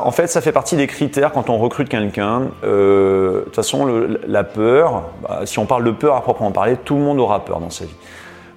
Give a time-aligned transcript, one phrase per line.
[0.00, 2.52] En fait, ça fait partie des critères quand on recrute quelqu'un.
[2.62, 3.84] Euh, de toute façon,
[4.28, 7.44] la peur, bah, si on parle de peur à proprement parler, tout le monde aura
[7.44, 7.96] peur dans sa vie.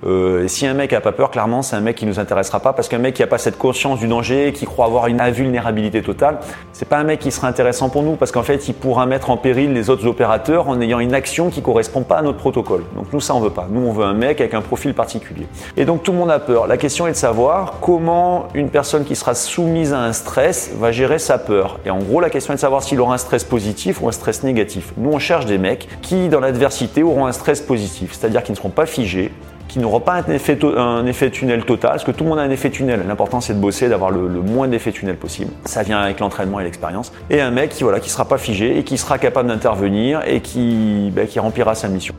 [0.05, 2.73] Euh, si un mec a pas peur, clairement, c'est un mec qui nous intéressera pas
[2.73, 6.01] parce qu'un mec qui a pas cette conscience du danger, qui croit avoir une invulnérabilité
[6.01, 6.39] totale,
[6.73, 9.29] c'est pas un mec qui sera intéressant pour nous parce qu'en fait, il pourra mettre
[9.29, 12.83] en péril les autres opérateurs en ayant une action qui correspond pas à notre protocole.
[12.95, 13.67] Donc nous, ça, on veut pas.
[13.69, 15.47] Nous, on veut un mec avec un profil particulier.
[15.77, 16.67] Et donc tout le monde a peur.
[16.67, 20.91] La question est de savoir comment une personne qui sera soumise à un stress va
[20.91, 21.79] gérer sa peur.
[21.85, 24.11] Et en gros, la question est de savoir s'il aura un stress positif ou un
[24.11, 24.93] stress négatif.
[24.97, 28.57] Nous, on cherche des mecs qui, dans l'adversité, auront un stress positif, c'est-à-dire qu'ils ne
[28.57, 29.31] seront pas figés,
[29.71, 32.69] qui n'auront pas un effet, tunnel total, parce que tout le monde a un effet
[32.69, 33.05] tunnel.
[33.07, 35.51] L'important c'est de bosser, d'avoir le, le moins d'effet tunnel possible.
[35.63, 37.13] Ça vient avec l'entraînement et l'expérience.
[37.29, 40.41] Et un mec qui voilà, qui sera pas figé et qui sera capable d'intervenir et
[40.41, 42.13] qui, ben, qui remplira sa mission.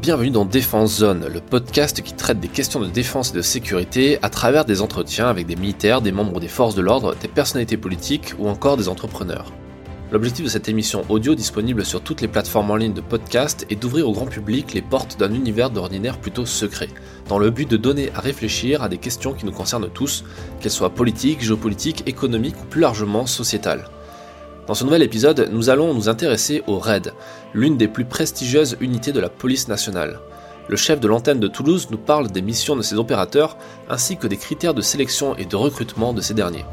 [0.00, 4.20] Bienvenue dans Défense Zone, le podcast qui traite des questions de défense et de sécurité
[4.22, 7.76] à travers des entretiens avec des militaires, des membres des forces de l'ordre, des personnalités
[7.76, 9.46] politiques ou encore des entrepreneurs.
[10.10, 13.76] L'objectif de cette émission audio disponible sur toutes les plateformes en ligne de podcast est
[13.76, 16.88] d'ouvrir au grand public les portes d'un univers d'ordinaire plutôt secret,
[17.28, 20.24] dans le but de donner à réfléchir à des questions qui nous concernent tous,
[20.60, 23.84] qu'elles soient politiques, géopolitiques, économiques ou plus largement sociétales.
[24.66, 27.12] Dans ce nouvel épisode, nous allons nous intéresser au RAID,
[27.52, 30.20] l'une des plus prestigieuses unités de la police nationale.
[30.68, 33.58] Le chef de l'antenne de Toulouse nous parle des missions de ses opérateurs
[33.90, 36.64] ainsi que des critères de sélection et de recrutement de ces derniers.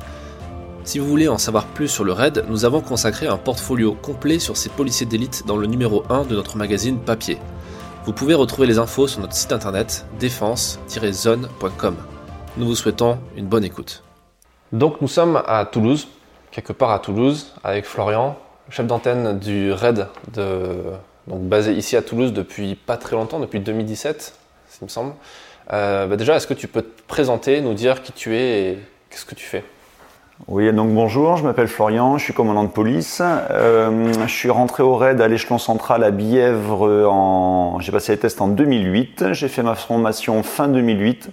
[0.85, 4.37] Si vous voulez en savoir plus sur le RAID, nous avons consacré un portfolio complet
[4.37, 7.39] sur ces policiers d'élite dans le numéro 1 de notre magazine papier.
[8.05, 11.95] Vous pouvez retrouver les infos sur notre site internet défense-zone.com.
[12.57, 14.03] Nous vous souhaitons une bonne écoute.
[14.73, 16.07] Donc nous sommes à Toulouse,
[16.51, 18.37] quelque part à Toulouse, avec Florian,
[18.69, 20.67] chef d'antenne du RAID, de,
[21.25, 24.35] donc basé ici à Toulouse depuis pas très longtemps, depuis 2017,
[24.81, 25.13] il me semble.
[25.73, 28.79] Euh, bah déjà, est-ce que tu peux te présenter, nous dire qui tu es et
[29.09, 29.63] qu'est-ce que tu fais?
[30.47, 33.21] Oui, donc bonjour, je m'appelle Florian, je suis commandant de police.
[33.23, 37.77] Euh, je suis rentré au RAID à l'échelon central à Bièvre.
[37.79, 39.31] J'ai passé les tests en 2008.
[39.31, 41.31] J'ai fait ma formation fin 2008.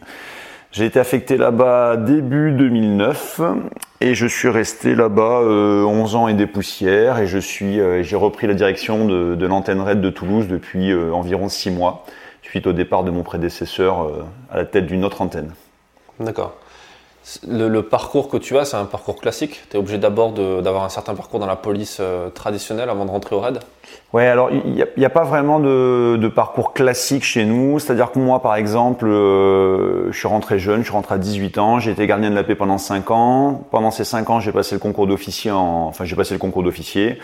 [0.72, 3.42] J'ai été affecté là-bas début 2009
[4.00, 8.16] et je suis resté là-bas euh, 11 ans et des poussières et je euh, j'ai
[8.16, 12.06] repris la direction de, de l'antenne RAID de Toulouse depuis euh, environ 6 mois
[12.40, 15.52] suite au départ de mon prédécesseur euh, à la tête d'une autre antenne.
[16.18, 16.54] D'accord.
[17.46, 20.88] Le, parcours que tu as, c'est un parcours classique Tu es obligé d'abord d'avoir un
[20.88, 23.60] certain parcours dans la police euh, traditionnelle avant de rentrer au RAID
[24.12, 27.78] Ouais, alors il n'y a, pas vraiment de, parcours classique chez nous.
[27.78, 31.58] C'est-à-dire que moi, par exemple, euh, je suis rentré jeune, je suis rentré à 18
[31.58, 33.66] ans, j'ai été gardien de la paix pendant 5 ans.
[33.70, 35.86] Pendant ces 5 ans, j'ai passé le concours d'officier en...
[35.86, 37.20] Enfin, j'ai passé le concours d'officier.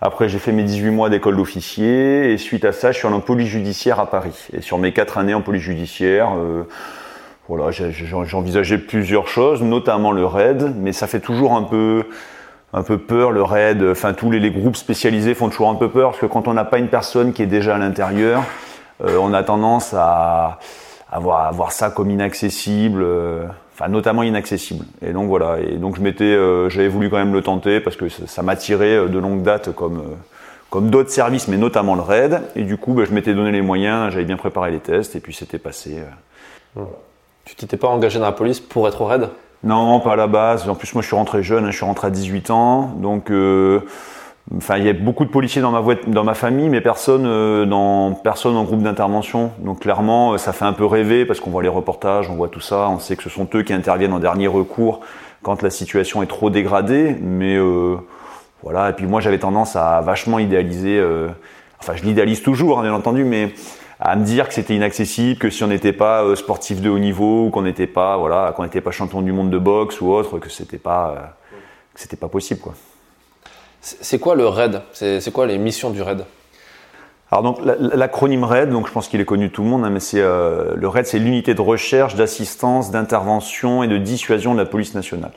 [0.00, 2.32] Après, j'ai fait mes 18 mois d'école d'officier.
[2.32, 4.48] Et suite à ça, je suis en police judiciaire à Paris.
[4.52, 6.32] Et sur mes 4 années en police judiciaire...
[6.36, 6.64] euh,
[7.48, 12.04] voilà, j'envisageais plusieurs choses, notamment le raid, mais ça fait toujours un peu,
[12.98, 13.82] peur le raid.
[13.82, 16.66] Enfin, tous les, groupes spécialisés font toujours un peu peur parce que quand on n'a
[16.66, 18.42] pas une personne qui est déjà à l'intérieur,
[19.02, 20.58] euh, on a tendance à,
[21.10, 24.84] à voir, ça comme inaccessible, euh, enfin notamment inaccessible.
[25.00, 25.58] Et donc voilà.
[25.58, 29.08] Et donc je m'étais, euh, j'avais voulu quand même le tenter parce que ça, m'attirait
[29.08, 32.42] de longue date comme d'autres services, mais notamment le raid.
[32.56, 35.20] Et du coup, bah, je m'étais donné les moyens, j'avais bien préparé les tests et
[35.20, 35.96] puis c'était passé.
[37.48, 39.28] Tu t'étais pas engagé dans la police pour être au RAID
[39.64, 40.68] Non, pas à la base.
[40.68, 41.64] En plus, moi, je suis rentré jeune.
[41.64, 42.92] hein, Je suis rentré à 18 ans.
[42.96, 43.80] Donc, euh,
[44.76, 47.64] il y a beaucoup de policiers dans ma, voie- dans ma famille, mais personne, euh,
[47.64, 49.52] dans, personne en groupe d'intervention.
[49.60, 52.48] Donc, clairement, euh, ça fait un peu rêver parce qu'on voit les reportages, on voit
[52.48, 52.90] tout ça.
[52.90, 55.00] On sait que ce sont eux qui interviennent en dernier recours
[55.42, 57.16] quand la situation est trop dégradée.
[57.22, 57.58] Mais
[58.62, 58.90] voilà.
[58.90, 61.02] Et puis, moi, j'avais tendance à vachement idéaliser.
[61.80, 63.54] enfin, je l'idéalise toujours, hein, bien entendu, mais
[64.00, 66.98] à me dire que c'était inaccessible, que si on n'était pas euh, sportif de haut
[66.98, 70.12] niveau, ou qu'on n'était pas, voilà, qu'on n'était pas champion du monde de boxe ou
[70.12, 71.20] autre, que c'était pas, euh,
[71.94, 72.74] que c'était pas possible, quoi.
[73.80, 74.82] C'est quoi le RAID?
[74.92, 76.24] C'est quoi les missions du RAID?
[77.30, 79.84] Alors donc la- l'acronyme RAID, donc je pense qu'il est connu de tout le monde,
[79.84, 84.54] hein, mais c'est euh, le RAID, c'est l'unité de recherche, d'assistance, d'intervention et de dissuasion
[84.54, 85.32] de la police nationale.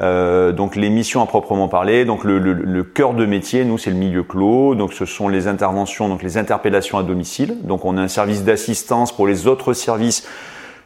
[0.00, 3.76] Euh, donc les missions à proprement parler, donc le, le- le cœur de métier, nous
[3.76, 7.58] c'est le milieu clos, donc ce sont les interventions, donc les interpellations à domicile.
[7.64, 10.26] Donc on a un service d'assistance pour les autres services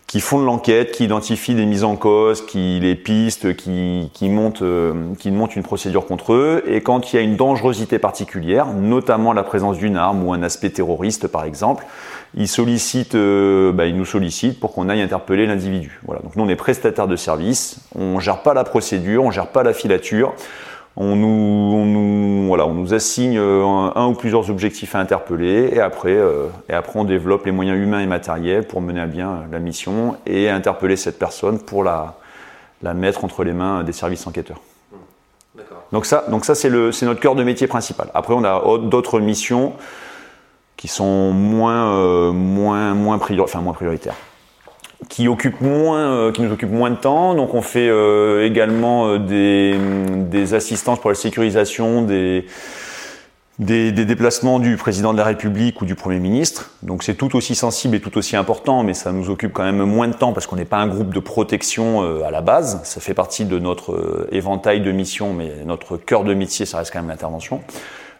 [0.06, 4.29] qui font de l'enquête, qui identifient des mises en cause, qui les pistes, qui, qui,
[4.29, 6.62] montent, euh, qui montent une procédure contre eux.
[6.67, 10.43] Et quand il y a une dangerosité particulière, notamment la présence d'une arme ou un
[10.43, 11.87] aspect terroriste par exemple,
[12.37, 16.00] ils sollicitent, euh, bah, ils nous sollicitent pour qu'on aille interpeller l'individu.
[16.05, 16.23] Voilà.
[16.23, 19.64] Donc nous on est prestataire de service, on gère pas la procédure, on gère pas
[19.64, 20.35] la filature.
[20.98, 21.26] On nous,
[21.76, 25.81] on nous, voilà, on nous assigne euh, un, un ou plusieurs objectifs à interpeller et
[25.81, 29.31] après, euh, et après on développe les moyens humains et matériels pour mener à bien
[29.31, 32.14] euh, la mission et interpeller cette personne pour la,
[32.82, 34.62] la mettre entre les mains des services enquêteurs.
[35.54, 35.82] D'accord.
[35.93, 38.08] Donc ça, donc ça c'est le, c'est notre cœur de métier principal.
[38.14, 39.75] Après, on a d'autres missions
[40.78, 44.16] qui sont moins, euh, moins, moins, priori- enfin, moins prioritaires,
[45.02, 47.34] euh, qui nous occupent moins de temps.
[47.34, 52.44] Donc, on fait euh, également euh, des, assistances pour la sécurisation des,
[53.58, 56.70] déplacements du président de la République ou du Premier ministre.
[56.82, 59.82] Donc, c'est tout aussi sensible et tout aussi important, mais ça nous occupe quand même
[59.82, 62.81] moins de temps parce qu'on n'est pas un groupe de protection à la base.
[62.84, 66.93] Ça fait partie de notre éventail de missions, mais notre cœur de métier, ça reste
[66.93, 67.60] quand même l'intervention.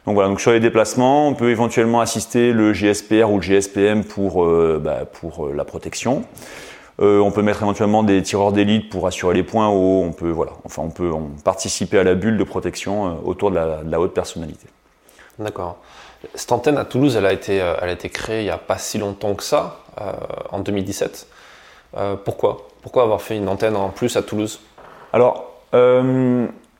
[0.07, 4.05] Donc voilà, donc sur les déplacements, on peut éventuellement assister le GSPR ou le GSPM
[4.05, 4.47] pour,
[4.81, 5.05] bah,
[5.55, 6.25] la protection.
[7.01, 10.03] Euh, on peut mettre éventuellement des tireurs d'élite pour assurer les points hauts.
[10.03, 13.51] On peut, voilà, enfin, on peut on, participer à la bulle de protection euh, autour
[13.51, 14.67] de la, de la haute personnalité.
[15.39, 15.77] D'accord.
[16.35, 18.59] Cette antenne à Toulouse, elle a été, euh, elle a été créée il n'y a
[18.59, 20.13] pas si longtemps que ça, euh,
[20.51, 21.27] en 2017.
[21.97, 22.69] Euh, pourquoi?
[22.83, 24.61] Pourquoi avoir fait une antenne en plus à Toulouse?
[25.13, 25.53] Alors,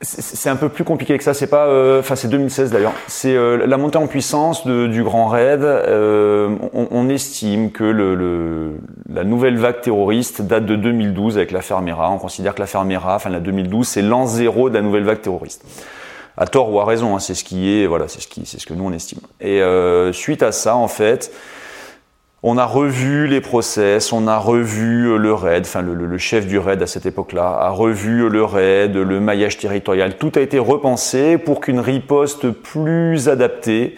[0.01, 1.33] c'est un peu plus compliqué que ça.
[1.33, 2.93] C'est pas, euh, enfin, c'est 2016 d'ailleurs.
[3.07, 5.63] C'est euh, la montée en puissance de- du grand raid.
[5.63, 8.73] Euh, on, on estime que le, le-
[9.11, 12.11] la nouvelle vague terroriste date de 2012 avec l'affaire Mera.
[12.11, 15.21] On considère que l'affaire Mera, enfin la 2012, c'est l'an zéro de la nouvelle vague
[15.21, 15.63] terroriste.
[16.37, 18.59] À tort ou à raison, hein, c'est ce qui est, voilà, c'est ce qui, c'est
[18.59, 19.17] ce que nous on estime.
[19.41, 21.31] Et euh, suite à ça, en fait.
[22.43, 26.59] On a revu les process, on a revu euh, le RAID, enfin le, chef du
[26.59, 30.17] RAID à cette époque-là, a revu le RAID, le maillage territorial.
[30.17, 33.95] Tout a été repensé pour qu'une riposte plus adaptée,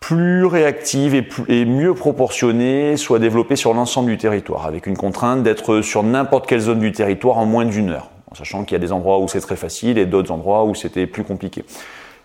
[0.00, 4.98] plus réactive et, plus- et mieux proportionnée soit développée sur l'ensemble du territoire, avec une
[4.98, 8.74] contrainte d'être sur n'importe quelle zone du territoire en moins d'une heure, en sachant qu'il
[8.74, 11.64] y a des endroits où c'est très facile et d'autres endroits où c'était plus compliqué.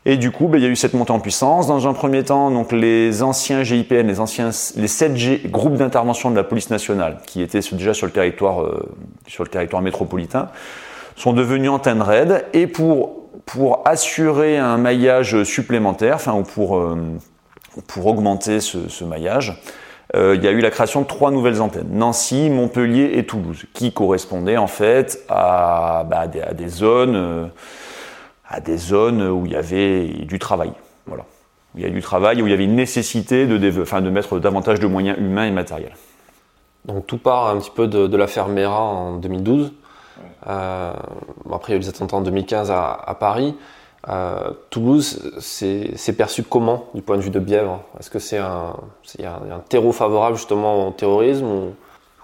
[0.05, 1.67] Et du coup, ben, il y a eu cette montée en puissance.
[1.67, 6.31] Dans un premier temps, donc les anciens GIPN, les anciens, les 7 G, groupes d'intervention
[6.31, 8.89] de la police nationale, qui étaient déjà sur le territoire, euh,
[9.27, 10.49] sur le territoire métropolitain,
[11.15, 12.45] sont devenus antennes RAID.
[12.53, 16.95] Et pour pour assurer un maillage supplémentaire, enfin ou pour euh,
[17.87, 19.61] pour augmenter ce, ce maillage,
[20.15, 23.65] euh, il y a eu la création de trois nouvelles antennes, Nancy, Montpellier et Toulouse,
[23.73, 27.51] qui correspondaient en fait à, bah, des, zones,
[28.49, 30.71] à des zones où il y avait du travail.
[31.05, 31.23] Voilà.
[31.75, 34.01] Où il y a du travail, où il y avait une nécessité de, déve- enfin,
[34.01, 35.95] de mettre davantage de moyens humains et matériels.
[36.85, 39.71] Donc tout part un petit peu de, de l'affaire Mera en 2012.
[40.47, 40.93] Euh,
[41.51, 43.55] après, il y a eu les attentats en 2015 à, à Paris.
[44.07, 47.81] Euh, Toulouse, c'est perçu comment du point de vue de Bièvre?
[47.99, 48.73] Est-ce que c'est un,
[49.23, 51.73] un, terreau favorable justement au terrorisme ou-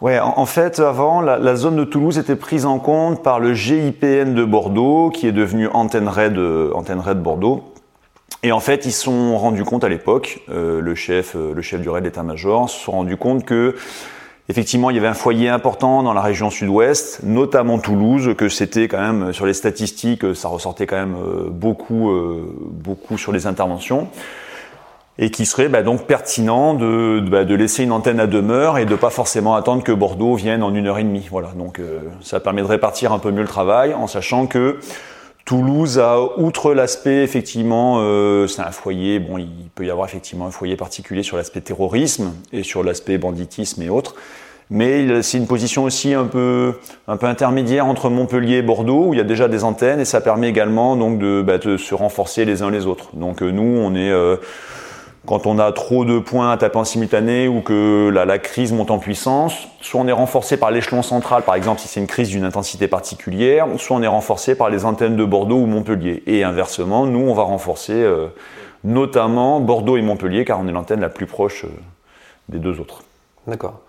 [0.05, 4.35] Ouais, en, fait, avant, la, zone de Toulouse était prise en compte par le GIPN
[4.35, 7.63] de Bordeaux, qui est devenu Antenne Red, euh, Antenne Bordeaux.
[8.43, 11.61] Et en fait, ils se sont rendus compte à l'époque, euh, le chef, euh, le
[11.63, 13.73] chef du raid d'état-major, se sont rendus compte que
[14.47, 18.87] effectivement, il y avait un foyer important dans la région sud-ouest, notamment Toulouse, que c'était
[18.87, 21.17] quand même sur les statistiques, ça ressortait quand même
[21.49, 22.11] beaucoup,
[22.69, 24.09] beaucoup sur les interventions
[25.17, 28.85] et qui serait bah, donc pertinent de, bah, de laisser une antenne à demeure et
[28.85, 31.27] de pas forcément attendre que Bordeaux vienne en une heure et demie.
[31.29, 34.79] Voilà, donc euh, ça permet de répartir un peu mieux le travail en sachant que
[35.45, 40.47] Toulouse a, outre l'aspect effectivement, euh, c'est un foyer, bon, il peut y avoir effectivement
[40.47, 44.15] un foyer particulier sur l'aspect terrorisme et sur l'aspect banditisme et autres,
[44.71, 46.73] mais c'est une position aussi un peu,
[47.07, 50.05] un peu intermédiaire entre Montpellier et Bordeaux où il y a déjà des antennes et
[50.05, 53.09] ça permet également donc de, bah, de se renforcer les uns les autres.
[53.13, 54.37] Donc euh, nous, on est euh,
[55.25, 58.91] quand on a trop de points à taper en simultané ou que la, crise monte
[58.91, 62.29] en puissance, soit on est renforcé par l'échelon central, par exemple si c'est une crise
[62.29, 66.23] d'une intensité particulière, soit on est renforcé par les antennes de Bordeaux ou Montpellier.
[66.27, 68.27] Et inversement, nous, on va renforcer euh,
[68.83, 71.69] notamment Bordeaux et Montpellier, car on est l'antenne la plus proche euh,
[72.49, 73.03] des deux autres.
[73.47, 73.81] D'accord.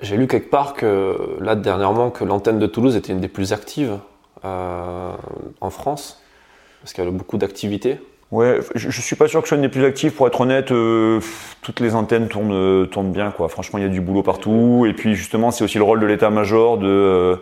[0.00, 3.52] J'ai lu quelque part que là dernièrement que l'antenne de Toulouse était une des plus
[3.52, 3.98] actives
[4.44, 5.12] euh,
[5.60, 6.22] en France
[6.80, 7.98] parce qu'elle a beaucoup d'activités.
[8.30, 10.12] Ouais, je, je suis pas sûr que une des plus actives.
[10.12, 11.20] Pour être honnête, euh,
[11.62, 13.30] toutes les antennes tournent, euh, tournent bien.
[13.30, 13.48] Quoi.
[13.48, 14.84] Franchement, il y a du boulot partout.
[14.86, 17.36] Et puis justement, c'est aussi le rôle de l'état-major de, euh,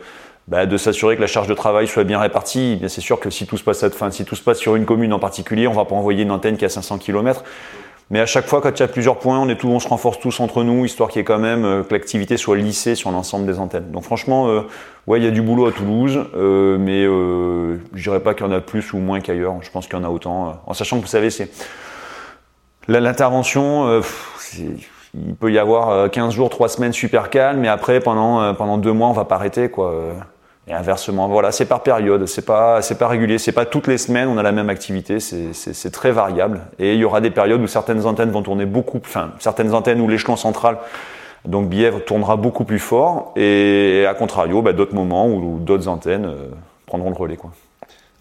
[0.47, 2.77] bah, de s'assurer que la charge de travail soit bien répartie.
[2.77, 4.77] Bien, c'est sûr que si tout se passe à, enfin, si tout se passe sur
[4.77, 7.43] une commune en particulier, on va pas envoyer une antenne qui a 500 km.
[8.11, 10.21] Mais à chaque fois, quand il y a plusieurs points, on est on se renforce
[10.21, 13.11] tous entre nous, histoire qu'il y ait quand même euh, que l'activité soit lissée sur
[13.11, 13.91] l'ensemble des antennes.
[13.91, 14.63] Donc franchement, euh,
[15.09, 18.47] ouais, il y a du boulot à Toulouse, euh, mais euh, je dirais pas qu'il
[18.47, 19.55] y en a plus ou moins qu'ailleurs.
[19.61, 20.49] Je pense qu'il y en a autant.
[20.49, 21.51] euh, en sachant que vous savez, c'est
[22.87, 24.01] l'intervention, euh,
[25.15, 28.79] il peut y avoir euh, 15 jours, 3 semaines super calme, mais après pendant pendant
[28.79, 29.93] deux mois, on va pas arrêter quoi.
[30.69, 33.99] Et inversement, voilà, c'est par période, c'est pas c'est pas régulier, c'est pas toutes les
[33.99, 36.63] semaines on a la même activité, c'est très variable.
[36.81, 40.01] Et il y aura des périodes où certaines antennes vont tourner beaucoup, enfin certaines antennes
[40.01, 40.79] où l'échelon central
[41.45, 45.87] donc Bièvre tournera beaucoup plus fort, et à contrario, bah, d'autres moments où, où d'autres
[45.87, 46.49] antennes euh,
[46.87, 47.53] prendront le relais quoi.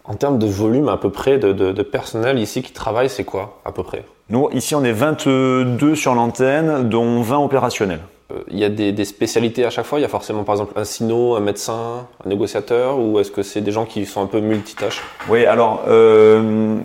[0.04, 3.24] En termes de volume à peu près de, de, de personnel ici qui travaille, c'est
[3.24, 4.04] quoi à peu près?
[4.28, 8.00] Nous, ici, on est 22 sur l'antenne, dont 20 opérationnels.
[8.32, 10.72] Euh, il y a des, spécialités à chaque fois Il y a forcément par exemple
[10.76, 14.26] un sino, un médecin, un négociateur ou est-ce que c'est des gens qui sont un
[14.26, 15.02] peu multitâches?
[15.28, 16.80] Oui, alors euh,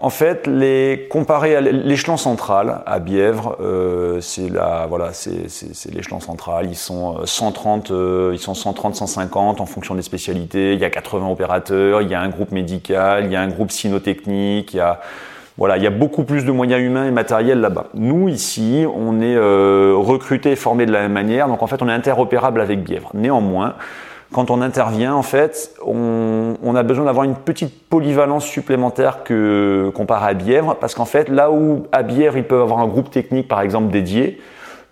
[0.00, 5.12] en fait, les, comparé à l'échelon central à Bièvre, euh, c'est voilà,
[5.92, 6.66] l'échelon central.
[6.68, 10.74] Ils sont 130, euh, euh, ils sont 130, 150 en fonction des spécialités.
[10.74, 13.48] Il y a 80 opérateurs, il y a un groupe médical, il y a un
[13.48, 15.00] groupe sinotechnique, il y a
[15.58, 17.88] voilà, il y a beaucoup plus de moyens humains et matériels là-bas.
[17.94, 21.82] Nous, ici, on est euh, recrutés et formés de la même manière, donc en fait,
[21.82, 23.10] on est interopérable avec Bièvre.
[23.14, 23.74] Néanmoins,
[24.32, 29.92] quand on intervient, en fait, on, on a besoin d'avoir une petite polyvalence supplémentaire que
[29.94, 33.10] comparé à Bièvre, parce qu'en fait, là où à Bièvre, ils peuvent avoir un groupe
[33.10, 34.40] technique, par exemple, dédié,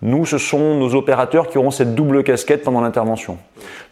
[0.03, 3.37] nous, ce sont nos opérateurs qui auront cette double casquette pendant l'intervention.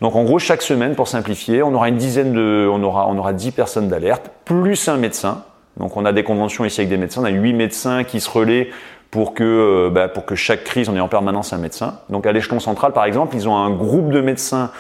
[0.01, 3.17] Donc, en gros, chaque semaine, pour simplifier, on aura une dizaine de, on aura, on
[3.17, 5.43] aura 10 personnes d'alerte, plus un médecin,
[5.79, 8.29] donc on a des conventions ici avec des médecins, on a huit médecins qui se
[8.29, 8.69] relaient
[9.11, 11.99] pour que, euh, bah, pour que chaque crise, on ait en permanence un médecin.
[12.09, 14.71] Donc à l'échelon central, par exemple, ils ont un groupe de médecins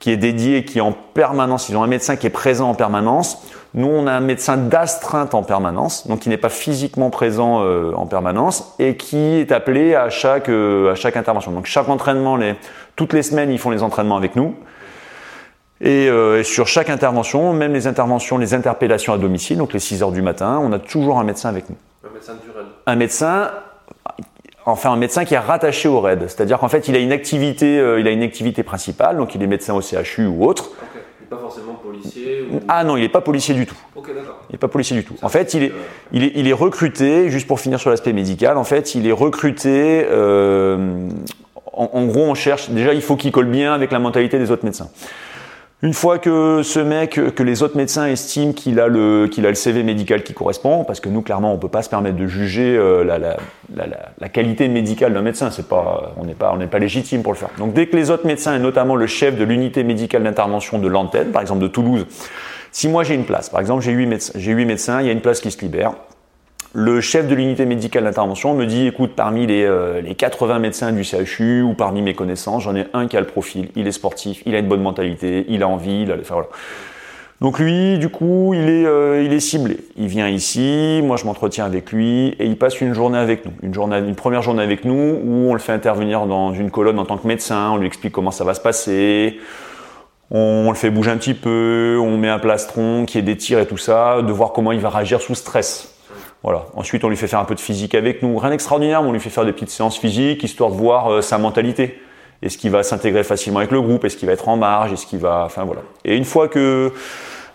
[0.00, 2.74] qui est dédié, qui est en permanence, ils ont un médecin qui est présent en
[2.74, 3.42] permanence.
[3.74, 7.92] Nous, on a un médecin d'astreinte en permanence, donc qui n'est pas physiquement présent euh,
[7.94, 11.52] en permanence et qui est appelé à chaque, euh, à chaque intervention.
[11.52, 12.56] Donc chaque entraînement, les,
[12.96, 14.54] toutes les semaines, ils font les entraînements avec nous.
[15.82, 20.02] Euh, et, sur chaque intervention, même les interventions, les interpellations à domicile, donc les 6
[20.02, 21.76] heures du matin, on a toujours un médecin avec nous.
[22.04, 23.50] Un médecin du RAID Un médecin,
[24.66, 26.20] enfin un médecin qui est rattaché au RAID.
[26.28, 29.42] C'est-à-dire qu'en fait, il a une activité, euh, il a une activité principale, donc il
[29.42, 30.64] est médecin au CHU ou autre.
[30.64, 31.00] Okay.
[31.20, 32.60] Il n'est pas forcément policier ou...
[32.68, 33.76] Ah non, il n'est pas policier du tout.
[33.96, 34.40] Ok, d'accord.
[34.50, 35.14] Il n'est pas policier du tout.
[35.22, 35.72] en fait, il est,
[36.12, 39.12] il est, il est recruté, juste pour finir sur l'aspect médical, en fait, il est
[39.12, 40.06] recruté.
[40.10, 41.08] Euh,
[41.72, 42.68] en, en, gros, on cherche.
[42.68, 44.90] Déjà, il faut qu'il colle bien avec la mentalité des autres médecins.
[45.82, 49.48] Une fois que ce mec, que les autres médecins estiment qu'il a le qu'il a
[49.48, 52.26] le CV médical qui correspond, parce que nous clairement on peut pas se permettre de
[52.26, 56.78] juger euh, la, qualité médicale d'un médecin, c'est pas on n'est pas on n'est pas
[56.78, 57.48] légitime pour le faire.
[57.56, 60.86] Donc dès que les autres médecins et notamment le chef de l'unité médicale d'intervention de
[60.86, 62.06] l'antenne, par exemple de Toulouse,
[62.72, 65.08] si moi j'ai une place, par exemple j'ai huit médecins, j'ai huit médecins, il y
[65.08, 65.94] a une place qui se libère,
[66.72, 70.92] le chef de l'unité médicale d'intervention me dit écoute, parmi les, euh, les 80 médecins
[70.92, 73.92] du CHU ou parmi mes connaissances, j'en ai un qui a le profil, il est
[73.92, 76.48] sportif, il a une bonne mentalité, il a envie, il a, enfin, voilà.
[77.40, 79.78] Donc lui, du coup, il est, euh, il est ciblé.
[79.96, 83.52] Il vient ici, moi je m'entretiens avec lui et il passe une journée avec nous.
[83.62, 87.16] Une, première journée avec nous où on le fait intervenir dans une colonne en tant
[87.16, 89.38] que médecin, on lui explique comment ça va se passer,
[90.30, 93.66] on le fait bouger un petit peu, on met un plastron qui est des et
[93.66, 95.99] tout ça, de voir comment il va réagir sous stress.
[96.42, 96.66] Voilà.
[96.74, 98.38] Ensuite, on lui fait faire un peu de physique avec nous.
[98.38, 101.20] Rien d'extraordinaire, mais on lui fait faire des petites séances physiques, histoire de voir euh,
[101.20, 102.00] sa mentalité.
[102.42, 104.04] Est-ce qu'il va s'intégrer facilement avec le groupe?
[104.04, 104.92] Est-ce qu'il va être en marge?
[104.92, 105.42] Est-ce qu'il va...
[105.44, 105.82] Enfin voilà.
[106.04, 106.92] Et une fois que...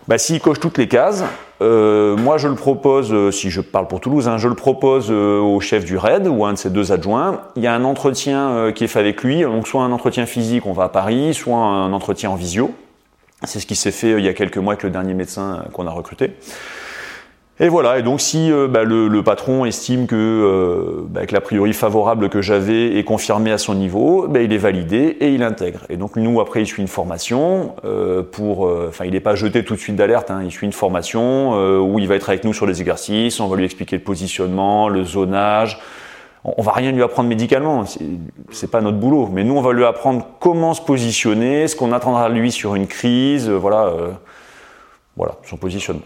[0.06, 1.24] Bah, s'il coche toutes les cases,
[1.60, 5.10] euh, moi je le propose, euh, si je parle pour Toulouse, hein, je le propose
[5.10, 7.40] au chef du RAID ou à un de ses deux adjoints.
[7.56, 10.64] Il y a un entretien qui est fait avec lui, donc soit un entretien physique,
[10.64, 12.70] on va à Paris, soit un entretien en visio.
[13.42, 15.88] C'est ce qui s'est fait il y a quelques mois avec le dernier médecin qu'on
[15.88, 16.34] a recruté.
[17.58, 21.32] Et voilà, et donc si euh, bah, le, le, patron estime que, euh, bah, que
[21.32, 25.30] l'a priori favorable que j'avais est confirmé à son niveau, bah, il est validé et
[25.30, 25.80] il intègre.
[25.88, 28.66] Et donc nous, après, il suit une formation euh, pour...
[28.66, 31.54] Euh, enfin, il n'est pas jeté tout de suite d'alerte, hein, il suit une formation
[31.80, 34.90] où il va être avec nous sur les exercices, on va lui expliquer le positionnement,
[34.90, 35.80] le zonage.
[36.44, 37.84] On, on va rien lui apprendre médicalement,
[38.50, 39.30] c'est pas notre boulot.
[39.32, 42.74] Mais nous, on va lui apprendre comment se positionner, ce qu'on attendra de lui sur
[42.74, 43.94] une crise, voilà,
[45.16, 46.02] voilà, son positionnement.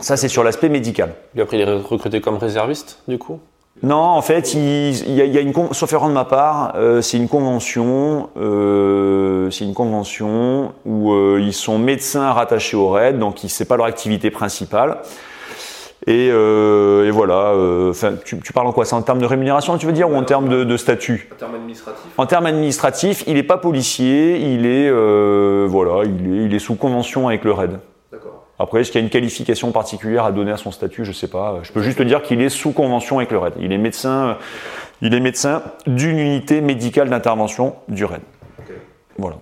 [0.00, 1.14] Ça, c'est sur l'aspect médical.
[1.36, 3.40] Et après, il est recruté comme réserviste, du coup?
[3.82, 4.60] Non, en fait, il,
[5.08, 7.28] il, y, a, il y, a, une, sauf erreur de ma part, euh, c'est une
[7.28, 13.64] convention, euh, c'est une convention où euh, ils sont médecins rattachés au RAID, donc c'est
[13.64, 14.98] pas leur activité principale.
[16.06, 17.52] Et, euh, et voilà.
[17.54, 17.92] Euh,
[18.24, 18.84] tu, tu, parles en quoi?
[18.84, 21.28] C'est en termes de rémunération, tu veux dire, ou en termes de, de statut?
[21.32, 22.10] En termes administratifs.
[22.18, 26.58] En termes administratifs, il n'est pas policier, il est euh, voilà, il est, il est
[26.58, 27.78] sous convention avec le RAID.
[28.58, 31.04] Après, est-ce qu'il y a une qualification particulière à donner à son statut?
[31.04, 31.58] Je sais pas.
[31.62, 33.54] Je peux juste te dire qu'il est sous convention avec le RAID.
[33.58, 34.38] Il est médecin,
[35.02, 38.20] il est médecin d'une unité médicale d'intervention du RAID.
[38.60, 38.74] Okay.
[39.18, 39.36] Voilà.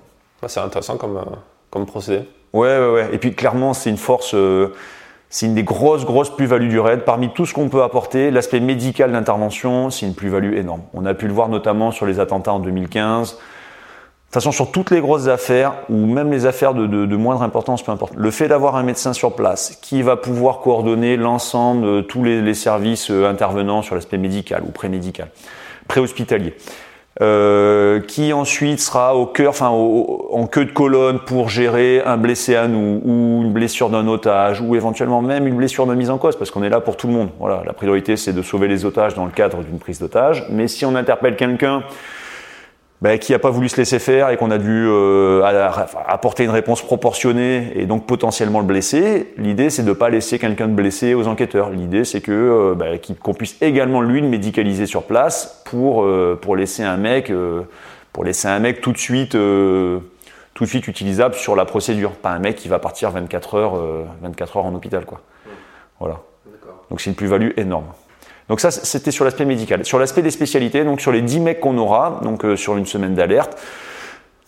[0.46, 1.22] C'est intéressant comme,
[1.70, 2.24] comme procédé.
[2.52, 3.08] Ouais, ouais, ouais.
[3.12, 4.34] Et puis clairement, c'est une force.
[4.34, 4.74] Euh,
[5.28, 7.04] c'est une des grosses, grosses plus-values du RAID.
[7.04, 10.82] Parmi tout ce qu'on peut apporter, l'aspect médical d'intervention, c'est une plus-value énorme.
[10.92, 13.38] On a pu le voir notamment sur les attentats en 2015.
[14.32, 17.42] De toute façon, sur toutes les grosses affaires, ou même les affaires de, de, moindre
[17.42, 21.84] importance, peu importe, le fait d'avoir un médecin sur place qui va pouvoir coordonner l'ensemble
[21.84, 25.28] de tous les, les services euh, intervenants sur l'aspect médical ou pré-médical,
[25.86, 26.54] pré-hospitalier,
[27.20, 32.56] euh, qui ensuite sera au cœur, enfin en queue de colonne pour gérer un blessé
[32.56, 36.16] à nous ou une blessure d'un otage ou éventuellement même une blessure de mise en
[36.16, 37.28] cause parce qu'on est là pour tout le monde.
[37.38, 40.46] Voilà, la priorité c'est de sauver les otages dans le cadre d'une prise d'otage.
[40.48, 41.82] Mais si on interpelle quelqu'un
[43.02, 45.42] ben, qui n'a pas voulu se laisser faire et qu'on a dû euh,
[46.06, 49.34] apporter une réponse proportionnée et donc potentiellement le blesser.
[49.36, 51.70] L'idée, c'est de ne pas laisser quelqu'un de blessé aux enquêteurs.
[51.70, 56.38] L'idée, c'est que euh, ben, qu'on puisse également lui le médicaliser sur place pour euh,
[56.40, 57.32] pour laisser un mec
[58.12, 62.12] pour laisser un mec tout de suite tout de suite utilisable sur la procédure.
[62.12, 63.82] Pas un mec qui va partir 24 heures
[64.22, 65.22] 24 heures en hôpital quoi.
[65.98, 66.20] Voilà.
[66.88, 67.86] Donc c'est une plus-value énorme.
[68.48, 69.84] Donc ça, c'était sur l'aspect médical.
[69.84, 72.86] Sur l'aspect des spécialités, donc sur les 10 mecs qu'on aura, donc euh, sur une
[72.86, 73.58] semaine d'alerte,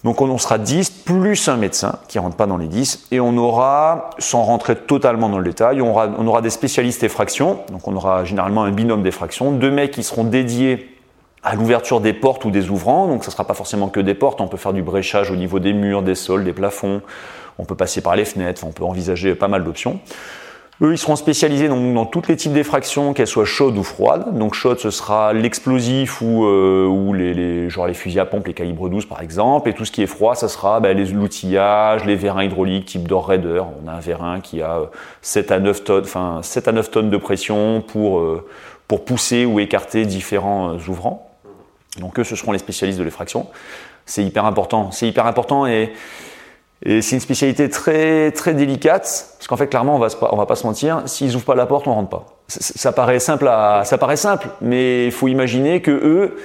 [0.04, 3.20] donc on en sera 10 plus un médecin qui rentre pas dans les 10 et
[3.20, 7.60] on aura, sans rentrer totalement dans le détail, on aura, on aura des spécialistes effraction,
[7.72, 10.90] donc on aura généralement un binôme d'effraction, deux mecs qui seront dédiés
[11.42, 14.14] à l'ouverture des portes ou des ouvrants, donc ça ne sera pas forcément que des
[14.14, 17.00] portes, on peut faire du bréchage au niveau des murs, des sols, des plafonds,
[17.58, 20.00] on peut passer par les fenêtres, on peut envisager pas mal d'options.
[20.82, 24.36] Eux, ils seront spécialisés donc, dans tous les types d'effractions, qu'elles soient chaudes ou froides.
[24.36, 28.88] Donc chaude, ce sera l'explosif ou, euh, les, genre les fusils à pompe, les calibres
[28.88, 29.68] 12 par exemple.
[29.68, 33.28] Et tout ce qui est froid, ça sera bah, l'outillage, les vérins hydrauliques type Door
[33.28, 33.62] Raider.
[33.84, 34.80] On a un vérin qui a
[35.22, 38.44] 7 à 9 tonnes, enfin 7 à 9 tonnes de pression pour, euh,
[38.88, 41.30] pour pousser ou écarter différents euh, ouvrants.
[42.00, 43.46] Donc eux, ce seront les spécialistes de l'effraction.
[44.06, 44.90] C'est hyper important.
[44.90, 45.92] C'est hyper important et
[46.82, 50.46] et c'est une spécialité très très délicate, parce qu'en fait clairement on va on va
[50.46, 52.26] pas se mentir, s'ils ouvrent pas la porte, on rentre pas.
[52.48, 53.46] Ça, paraît simple
[53.84, 56.36] ça paraît simple, mais il faut imaginer que eux,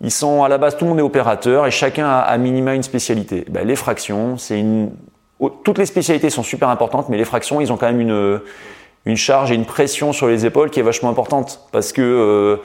[0.00, 2.74] ils sont à la base tout le monde est opérateur et chacun a à minima
[2.74, 3.44] une spécialité.
[3.48, 4.90] Ben, les fractions, c'est une
[5.62, 8.40] toutes les spécialités sont super importantes, mais les fractions, ils ont quand même une
[9.06, 12.56] une charge et une pression sur les épaules qui est vachement importante parce que euh,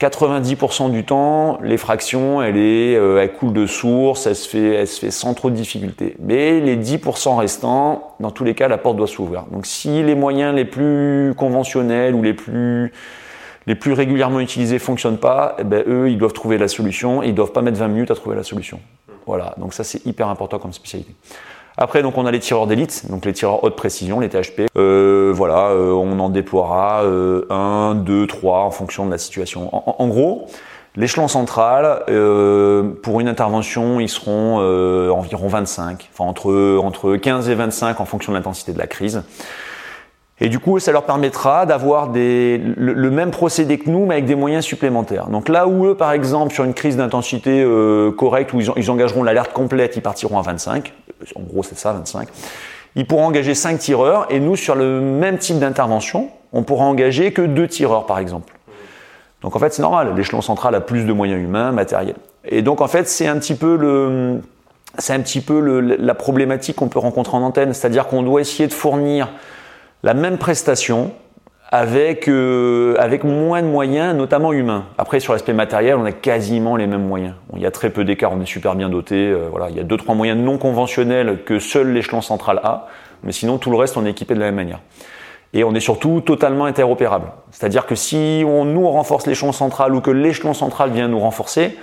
[0.00, 4.86] 90% du temps, l'effraction, elle est, euh, elle coule de source, elle se fait, elle
[4.86, 6.14] se fait sans trop de difficultés.
[6.20, 9.46] Mais les 10% restants, dans tous les cas, la porte doit s'ouvrir.
[9.50, 12.92] Donc, si les moyens les plus conventionnels ou les plus,
[13.66, 17.28] les plus régulièrement utilisés fonctionnent pas, eh ben, eux, ils doivent trouver la solution et
[17.28, 18.78] ils doivent pas mettre 20 minutes à trouver la solution.
[19.26, 19.54] Voilà.
[19.58, 21.12] Donc, ça, c'est hyper important comme spécialité.
[21.80, 24.62] Après, donc, on a les tireurs d'élite, donc les tireurs haute précision, les THP.
[24.76, 29.70] Euh, voilà, euh, on en déploiera euh, 1, 2, 3 en fonction de la situation.
[29.72, 30.46] En, gros,
[30.96, 37.48] l'échelon central, euh, pour une intervention, ils seront euh, environ 25, enfin entre, entre 15
[37.48, 39.22] et 25 en fonction de l'intensité de la crise.
[40.40, 44.26] Et du coup, ça leur permettra d'avoir des, le, même procédé que nous, mais avec
[44.26, 45.28] des moyens supplémentaires.
[45.28, 48.90] Donc là où eux, par exemple, sur une crise d'intensité euh, correcte, où ils, ils
[48.90, 50.92] engageront l'alerte complète, ils partiront à 25.
[51.34, 52.28] En gros, c'est ça, 25.
[52.96, 57.32] Ils pourront engager 5 tireurs, et nous, sur le même type d'intervention, on pourra engager
[57.32, 58.54] que 2 tireurs, par exemple.
[59.42, 60.14] Donc en fait, c'est normal.
[60.16, 62.16] L'échelon central a plus de moyens humains, matériels.
[62.44, 63.76] Et donc en fait, c'est un petit peu
[65.98, 69.28] la problématique qu'on peut rencontrer en antenne, c'est-à-dire qu'on doit essayer de fournir
[70.02, 71.12] la même prestation
[71.70, 74.86] avec, euh, avec moins de moyens, notamment humains.
[74.96, 77.34] Après, sur l'aspect matériel, on a quasiment les mêmes moyens.
[77.54, 79.16] Il y a très peu d'écart, on est super bien doté.
[79.16, 82.86] Euh, voilà, il y a deux trois moyens non conventionnels que seul l'échelon central a,
[83.22, 84.80] mais sinon tout le reste on est équipé de la même manière.
[85.52, 87.32] Et on est surtout totalement interopérable.
[87.50, 91.76] C'est-à-dire que si on nous renforce l'échelon central ou que l'échelon central vient nous renforcer,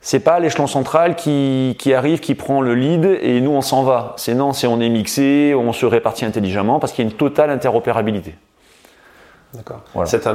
[0.00, 3.82] c'est pas l'échelon central qui, qui, arrive, qui prend le lead et nous on s'en
[3.82, 4.14] va.
[4.18, 7.16] C'est non, c'est on est mixé, on se répartit intelligemment parce qu'il y a une
[7.16, 8.34] totale interopérabilité.
[9.54, 9.82] D'accord.
[10.06, 10.28] Cette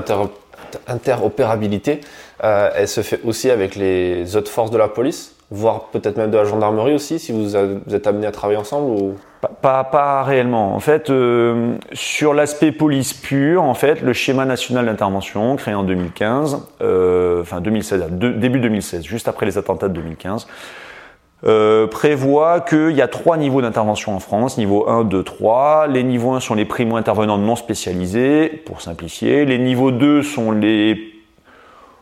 [0.87, 2.01] interopérabilité,
[2.43, 6.31] euh, elle se fait aussi avec les autres forces de la police, voire peut-être même
[6.31, 9.15] de la gendarmerie aussi, si vous, êtes amené à travailler ensemble ou...
[9.61, 10.75] Pas, pas, réellement.
[10.75, 15.83] En fait, euh, sur l'aspect police pur, en fait, le schéma national d'intervention créé en
[15.83, 20.45] 2015, euh, enfin 2016, début 2016, juste après les attentats de 2015,
[21.45, 25.87] euh, prévoit qu'il y a trois niveaux d'intervention en France, niveau 1, 2, 3.
[25.87, 29.45] Les niveaux 1 sont les primo-intervenants non spécialisés, pour simplifier.
[29.45, 31.13] Les niveaux 2 sont les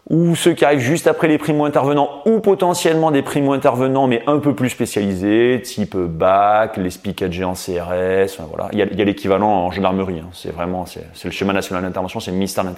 [0.10, 4.56] ou ceux qui arrivent juste après les primo-intervenants, ou potentiellement des primo-intervenants, mais un peu
[4.56, 8.69] plus spécialisés, type BAC, les SPI 4G en CRS, voilà.
[8.71, 10.30] Il y a, l'équivalent en gendarmerie, hein.
[10.32, 12.71] c'est vraiment, c'est le schéma national d'intervention, c'est le ministère de.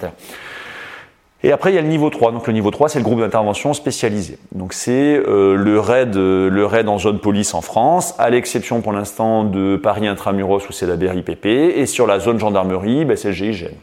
[1.42, 2.32] Et après, il y a le niveau 3.
[2.32, 4.38] Donc le niveau 3, c'est le groupe d'intervention spécialisé.
[4.52, 8.82] Donc c'est euh, le RAID euh, le raid en zone police en France, à l'exception
[8.82, 13.16] pour l'instant de Paris Intramuros où c'est la BRIPP, et sur la zone gendarmerie, ben,
[13.16, 13.74] c'est le GIGN.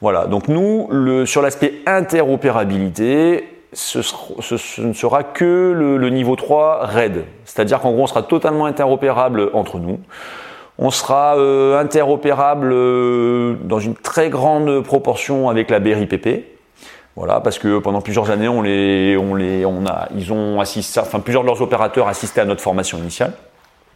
[0.00, 0.88] Voilà, donc nous,
[1.26, 7.24] sur l'aspect interopérabilité, ce, ce, ne sera que le, le niveau 3 RAID.
[7.44, 9.98] C'est-à-dire qu'en gros, on sera totalement interopérable entre nous.
[10.78, 16.44] On sera euh, interopérable euh, dans une très grande proportion avec la BRIPP.
[17.16, 21.00] Voilà, parce que pendant plusieurs années, on les, on les, on a, ils ont assisté,
[21.00, 23.32] enfin plusieurs de leurs opérateurs assistaient à notre formation initiale.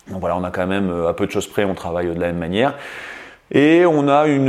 [0.08, 2.26] Donc voilà, on a quand même, à peu de choses près, on travaille de la
[2.26, 2.74] même manière.
[3.54, 4.48] Et on a une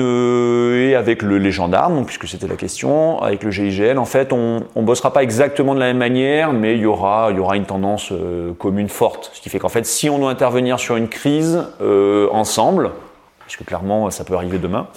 [0.80, 4.64] et avec le, les gendarmes, puisque c'était la question, avec le GIGN, en fait, on,
[4.76, 7.58] on bossera pas exactement de la même manière, mais il y aura il y aura
[7.58, 10.96] une tendance euh, commune forte, ce qui fait qu'en fait, si on doit intervenir sur
[10.96, 12.92] une crise euh, ensemble,
[13.40, 14.88] parce que clairement ça peut arriver demain,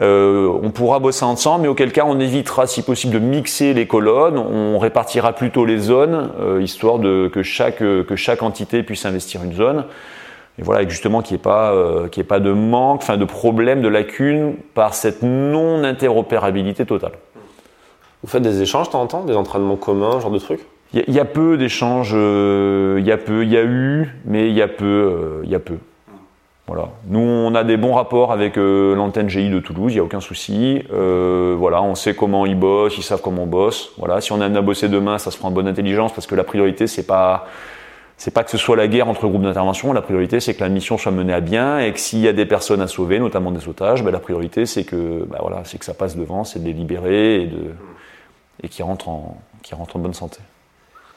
[0.00, 3.88] euh, on pourra bosser ensemble, mais auquel cas on évitera si possible de mixer les
[3.88, 9.04] colonnes, on répartira plutôt les zones, euh, histoire de que chaque que chaque entité puisse
[9.04, 9.84] investir une zone
[10.58, 13.80] et voilà, justement qu'il n'y ait pas, euh, ait pas de manque, enfin de problème,
[13.80, 17.12] de lacune par cette non interopérabilité totale.
[18.22, 20.60] Vous faites des échanges de temps en temps, des entraînements communs, genre de trucs?
[20.94, 24.50] Il y, a peu d'échanges, euh, il y a peu, il y a eu, mais
[24.50, 25.78] il y a peu, euh, il y a peu.
[26.66, 26.90] Voilà.
[27.08, 30.20] Nous, on a des bons rapports avec l'antenne GI de Toulouse, il n'y a aucun
[30.20, 30.82] souci.
[30.90, 33.92] voilà, on sait comment ils bossent, ils savent comment on bosse.
[33.96, 36.34] Voilà, si on a à bosser demain, ça se fera en bonne intelligence parce que
[36.34, 37.46] la priorité, c'est pas
[38.16, 39.92] c'est pas que ce soit la guerre entre groupes d'intervention.
[39.92, 42.32] La priorité, c'est que la mission soit menée à bien et que s'il y a
[42.32, 45.78] des personnes à sauver, notamment des otages, ben, la priorité, c'est que, ben, voilà, c'est
[45.78, 47.50] que ça passe devant, c'est de les libérer et,
[48.62, 49.36] et qu'ils rentrent, en,
[49.72, 50.38] rentrent en bonne santé.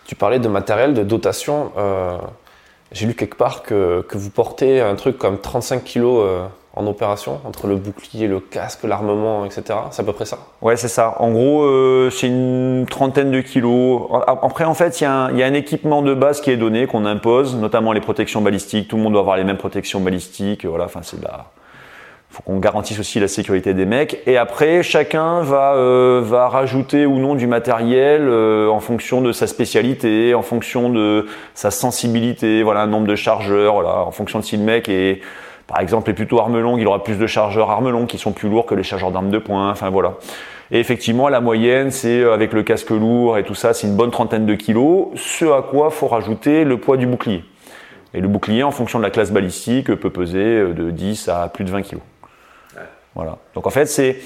[0.06, 1.72] Tu parlais de matériel, de dotation.
[1.78, 2.18] Euh,
[2.92, 6.86] j'ai lu quelque part que, que, vous portez un truc comme 35 kilos euh, en
[6.88, 9.64] opération, entre le bouclier, le casque, l'armement, etc.
[9.92, 11.16] C'est à peu près ça Ouais, c'est ça.
[11.20, 14.02] En gros, euh, c'est une trentaine de kilos.
[14.28, 17.06] Après, en fait, il y, y, a un équipement de base qui est donné, qu'on
[17.06, 18.90] impose, notamment les protections balistiques.
[18.90, 20.66] Tout le monde doit avoir les mêmes protections balistiques.
[20.66, 21.46] Voilà, enfin, c'est là.
[22.30, 24.22] faut qu'on garantisse aussi la sécurité des mecs.
[24.28, 29.32] Et après, chacun va, euh, va rajouter ou non du matériel euh, en fonction de
[29.32, 34.40] sa spécialité, en fonction de sa sensibilité, voilà, un nombre de chargeurs, voilà, en fonction
[34.40, 35.22] de si le mec est
[35.68, 38.32] par exemple, est plutôt armes longues, il aura plus de chargeurs armes longues qui sont
[38.32, 39.72] plus lourds que les chargeurs d'armes de poing.
[39.72, 40.14] Enfin voilà.
[40.72, 43.96] Et effectivement, la moyenne, c'est euh, avec le casque lourd et tout ça, c'est une
[43.96, 45.08] bonne trentaine de kilos.
[45.16, 47.44] Ce à quoi faut rajouter le poids du bouclier.
[48.14, 51.48] Et le bouclier, en fonction de la classe balistique, peut peser euh, de 10 à
[51.50, 52.04] plus de 20 kilos.
[53.16, 53.38] Voilà.
[53.54, 54.18] Donc en fait, c'est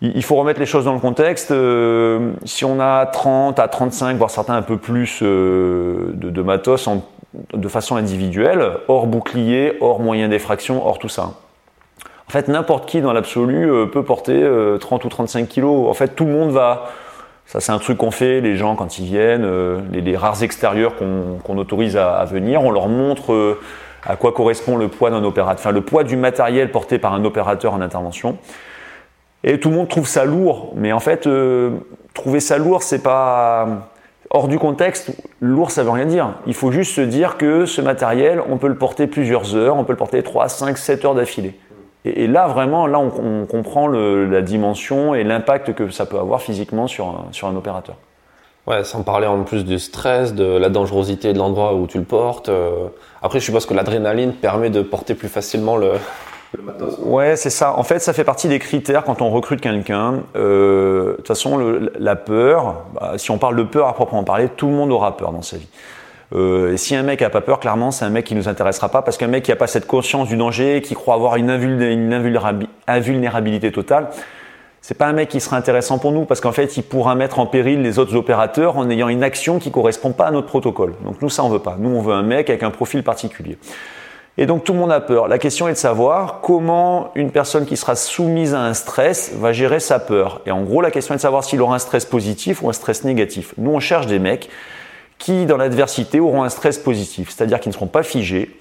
[0.00, 1.50] il faut remettre les choses dans le contexte.
[1.50, 6.86] Euh, si on a 30 à 35, voire certains un peu plus de, de matos
[6.86, 11.34] en de façon individuelle, hors bouclier, hors moyen d'effraction, hors tout ça.
[12.28, 15.88] En fait, n'importe qui dans l'absolu euh, peut porter 30 euh, ou 35 kilos.
[15.88, 16.90] En fait, tout le monde va.
[17.46, 20.92] Ça, c'est un truc qu'on fait, les gens, quand ils viennent, euh, les, rares extérieurs
[20.96, 23.56] qu'on autorise à, venir, on leur montre
[24.04, 27.24] à quoi correspond le poids d'un opérateur, enfin le poids du matériel porté par un
[27.24, 28.36] opérateur en intervention.
[29.44, 31.26] Et tout le monde trouve ça lourd, mais en fait,
[32.12, 33.88] trouver ça lourd, c'est pas
[34.30, 35.10] Hors du contexte,
[35.40, 36.34] lourd, ça veut rien dire.
[36.46, 39.84] Il faut juste se dire que ce matériel, on peut le porter plusieurs heures, on
[39.84, 41.58] peut le porter 3, 5, 7 heures d'affilée.
[42.04, 46.86] Et, là, vraiment, là, on, comprend la dimension et l'impact que ça peut avoir physiquement
[46.86, 47.96] sur un, sur un opérateur.
[48.66, 52.04] Ouais, sans parler en plus du stress, de la dangerosité de l'endroit où tu le
[52.04, 52.50] portes.
[52.50, 52.88] Euh.
[53.22, 55.92] Après, je suppose que l'adrénaline permet de porter plus facilement le,
[57.02, 57.76] Ouais, c'est ça.
[57.76, 60.22] En fait, ça fait partie des critères quand on recrute quelqu'un.
[60.36, 64.48] Euh, de toute façon, la peur, bah, si on parle de peur à proprement parler,
[64.48, 65.68] tout le monde aura peur dans sa vie.
[66.34, 68.88] Euh, et si un mec a pas peur, clairement, c'est un mec qui nous intéressera
[68.88, 71.50] pas parce qu'un mec qui a pas cette conscience du danger, qui croit avoir une,
[71.50, 74.08] invulnérabilité totale,
[74.80, 77.40] c'est pas un mec qui sera intéressant pour nous parce qu'en fait, il pourra mettre
[77.40, 80.94] en péril les autres opérateurs en ayant une action qui correspond pas à notre protocole.
[81.04, 81.76] Donc nous, ça on veut pas.
[81.78, 83.58] Nous, on veut un mec avec un profil particulier.
[84.40, 85.26] Et donc tout le monde a peur.
[85.26, 89.52] La question est de savoir comment une personne qui sera soumise à un stress va
[89.52, 90.40] gérer sa peur.
[90.46, 92.72] Et en gros, la question est de savoir s'il aura un stress positif ou un
[92.72, 93.52] stress négatif.
[93.58, 94.48] Nous, on cherche des mecs
[95.18, 98.56] qui, dans l'adversité, auront un stress positif, c'est-à-dire qu'ils ne seront pas figés,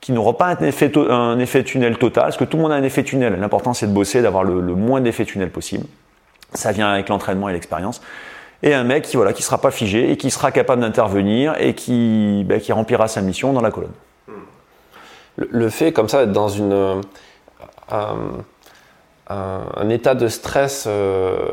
[0.00, 2.74] qui n'auront pas un effet, un effet, tunnel total, parce que tout le monde a
[2.74, 3.36] un effet tunnel.
[3.38, 5.86] L'important, c'est de bosser, d'avoir le, moins d'effet tunnel possible.
[6.54, 8.02] Ça vient avec l'entraînement et l'expérience.
[8.64, 11.74] Et un mec qui voilà, qui sera pas figé et qui sera capable d'intervenir et
[11.74, 13.92] qui, ben, qui remplira sa mission dans la colonne
[15.36, 17.02] le, fait comme ça d'être dans une,
[17.92, 21.48] euh, un, état de stress euh,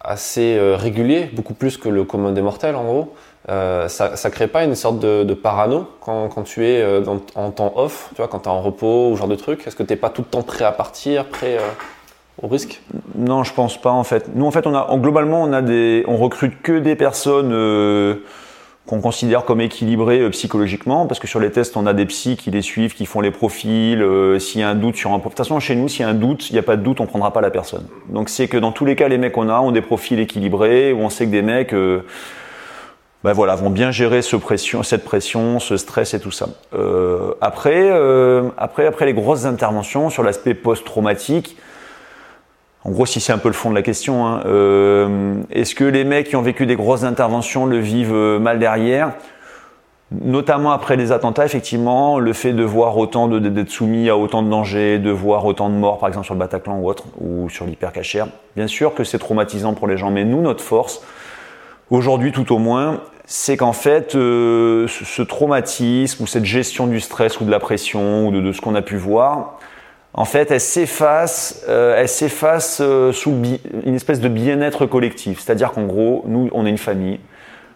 [0.00, 3.14] assez euh, régulier, beaucoup plus que le commun des mortels en gros,
[3.46, 6.84] ça, crée pas une sorte de, parano quand, tu es
[7.34, 9.76] en temps off, tu vois, quand tu es en repos ou genre de truc Est-ce
[9.76, 11.58] que tu n'es pas tout le temps prêt à partir, prêt
[12.40, 12.80] au risque?
[13.14, 14.26] Non, je pense pas en fait.
[14.34, 17.52] Nous en fait, on a, globalement, on a des, on recrute que des personnes
[18.86, 22.36] qu'on considère comme équilibrés euh, psychologiquement, parce que sur les tests, on a des psys
[22.36, 24.02] qui les suivent, qui font les profils.
[24.02, 25.18] Euh, s'il y a un doute sur un...
[25.18, 26.82] De toute façon, chez nous, s'il y a un doute, il n'y a pas de
[26.82, 27.86] doute, on prendra pas la personne.
[28.08, 30.92] Donc c'est que dans tous les cas, les mecs qu'on a ont des profils équilibrés,
[30.92, 31.72] où on sait que des mecs...
[31.72, 32.04] Euh,
[33.24, 36.48] ben voilà, vont bien gérer ce pression, cette pression, ce stress et tout ça.
[36.74, 37.88] Euh, après,
[38.58, 41.56] après, après les grosses interventions sur l'aspect post-traumatique,
[42.84, 45.84] En gros, si c'est un peu le fond de la question, hein, euh, est-ce que
[45.84, 49.12] les mecs qui ont vécu des grosses interventions le vivent euh, mal derrière?
[50.10, 54.50] Notamment après les attentats, effectivement, le fait de voir autant d'être soumis à autant de
[54.50, 57.64] dangers, de voir autant de morts, par exemple sur le Bataclan ou autre, ou sur
[57.64, 60.10] l'hypercachère, bien sûr que c'est traumatisant pour les gens.
[60.10, 61.02] Mais nous, notre force,
[61.88, 67.40] aujourd'hui tout au moins, c'est qu'en fait, euh, ce traumatisme ou cette gestion du stress
[67.40, 69.58] ou de la pression ou de ce qu'on a pu voir,
[70.14, 73.34] en fait, elle s'efface, euh, elle s'efface euh, sous
[73.84, 75.40] une espèce de bien-être collectif.
[75.40, 77.18] C'est-à-dire qu'en gros, nous, on est une famille.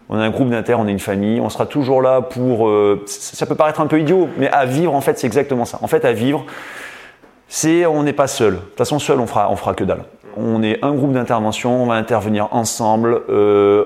[0.09, 1.41] On a un groupe d'inter, on est une famille.
[1.41, 2.67] On sera toujours là pour.
[2.67, 5.79] Euh, ça peut paraître un peu idiot, mais à vivre, en fait, c'est exactement ça.
[5.81, 6.45] En fait, à vivre,
[7.47, 8.53] c'est on n'est pas seul.
[8.53, 10.03] De toute façon, seul, on fera, on fera que dalle.
[10.37, 13.23] On est un groupe d'intervention, on va intervenir ensemble.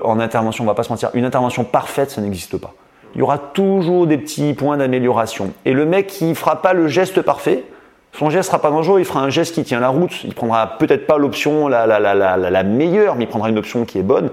[0.04, 2.74] en intervention, on va pas se mentir, une intervention parfaite, ça n'existe pas.
[3.14, 5.52] Il y aura toujours des petits points d'amélioration.
[5.64, 7.64] Et le mec qui fera pas le geste parfait,
[8.12, 10.24] son geste sera pas dangereux, il fera un geste qui tient la route.
[10.24, 13.84] Il prendra peut-être pas l'option la, la, la, la, meilleure, mais il prendra une option
[13.84, 14.30] qui est bonne.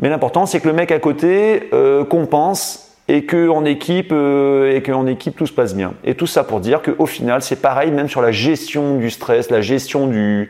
[0.00, 4.82] Mais l'important, c'est que le mec à côté euh, compense et qu'en équipe, euh, et
[4.82, 5.92] qu'en équipe tout se passe bien.
[6.04, 9.50] Et tout ça pour dire qu'au final, c'est pareil même sur la gestion du stress,
[9.50, 10.48] la gestion du,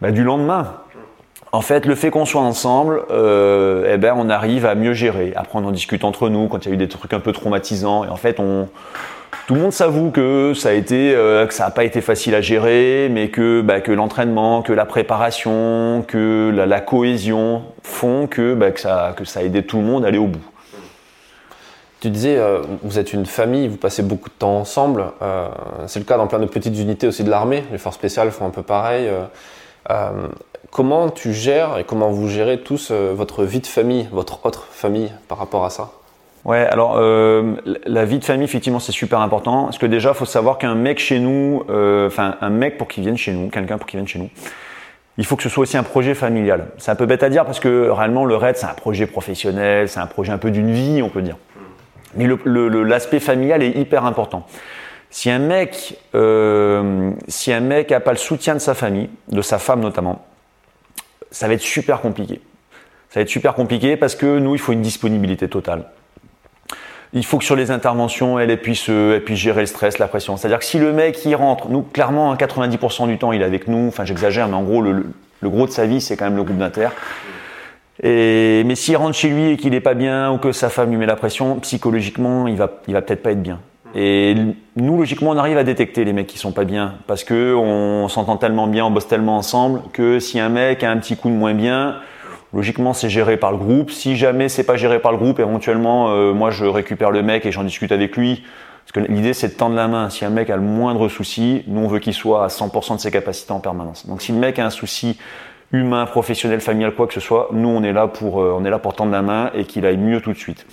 [0.00, 0.74] bah, du lendemain.
[1.54, 5.34] En fait, le fait qu'on soit ensemble, euh, eh ben, on arrive à mieux gérer.
[5.36, 7.32] Après, on en discute entre nous quand il y a eu des trucs un peu
[7.32, 8.04] traumatisants.
[8.04, 8.68] Et en fait, on,
[9.46, 13.08] tout le monde s'avoue que ça a été, euh, n'a pas été facile à gérer,
[13.10, 19.14] mais que, bah, l'entraînement, que la préparation, que la, cohésion font que, bah, que ça
[19.36, 20.44] a aidé tout le monde à aller au bout.
[22.00, 25.06] Tu disais, euh, vous êtes une famille, vous passez beaucoup de temps ensemble.
[25.22, 25.48] Euh,
[25.86, 27.64] c'est le cas dans plein de petites unités aussi de l'armée.
[27.72, 29.10] Les forces spéciales font un peu pareil.
[30.70, 35.12] comment tu gères et comment vous gérez tous votre vie de famille, votre autre famille
[35.28, 35.90] par rapport à ça?
[36.44, 37.54] Ouais, alors euh,
[37.86, 39.64] la vie de famille, effectivement, c'est super important.
[39.64, 42.88] Parce que déjà, il faut savoir qu'un mec chez nous, euh, enfin un mec pour
[42.88, 44.30] qu'il vienne chez nous, quelqu'un pour qu'il vienne chez nous,
[45.18, 46.68] il faut que ce soit aussi un projet familial.
[46.78, 49.88] C'est un peu bête à dire parce que réellement le RAID, c'est un projet professionnel,
[49.88, 51.36] c'est un projet un peu d'une vie, on peut dire.
[52.16, 52.26] Mais
[52.84, 54.46] l'aspect familial est hyper important.
[55.10, 59.42] Si un mec, euh, si un mec a pas le soutien de sa famille, de
[59.42, 60.24] sa femme notamment,
[61.30, 62.40] ça va être super compliqué.
[63.10, 65.84] Ça va être super compliqué parce que nous, il faut une disponibilité totale
[67.14, 70.36] il faut que sur les interventions, elle, puisse, elle puisse gérer le stress, la pression.
[70.36, 73.68] C'est-à-dire que si le mec il rentre, nous clairement 90% du temps il est avec
[73.68, 75.04] nous, enfin j'exagère, mais en gros le,
[75.42, 76.88] gros de sa vie c'est quand même le groupe d'inter.
[78.02, 80.90] Et, mais s'il rentre chez lui et qu'il n'est pas bien ou que sa femme
[80.90, 83.60] lui met la pression, psychologiquement il va, il va peut-être pas être bien.
[83.94, 84.34] Et
[84.76, 88.08] nous logiquement on arrive à détecter les mecs qui sont pas bien parce que on
[88.08, 91.28] s'entend tellement bien, on bosse tellement ensemble que si un mec a un petit coup
[91.28, 91.96] de moins bien,
[92.52, 93.90] Logiquement, c'est géré par le groupe.
[93.90, 97.46] Si jamais c'est pas géré par le groupe, éventuellement, euh, moi, je récupère le mec
[97.46, 98.44] et j'en discute avec lui.
[98.84, 100.10] Parce que l'idée, c'est de tendre la main.
[100.10, 103.00] Si un mec a le moindre souci, nous, on veut qu'il soit à 100% de
[103.00, 104.06] ses capacités en permanence.
[104.06, 105.18] Donc, si le mec a un souci
[105.72, 108.70] humain, professionnel, familial, quoi que ce soit, nous, on est là pour, euh, on est
[108.70, 110.66] là pour tendre la main et qu'il aille mieux tout de suite.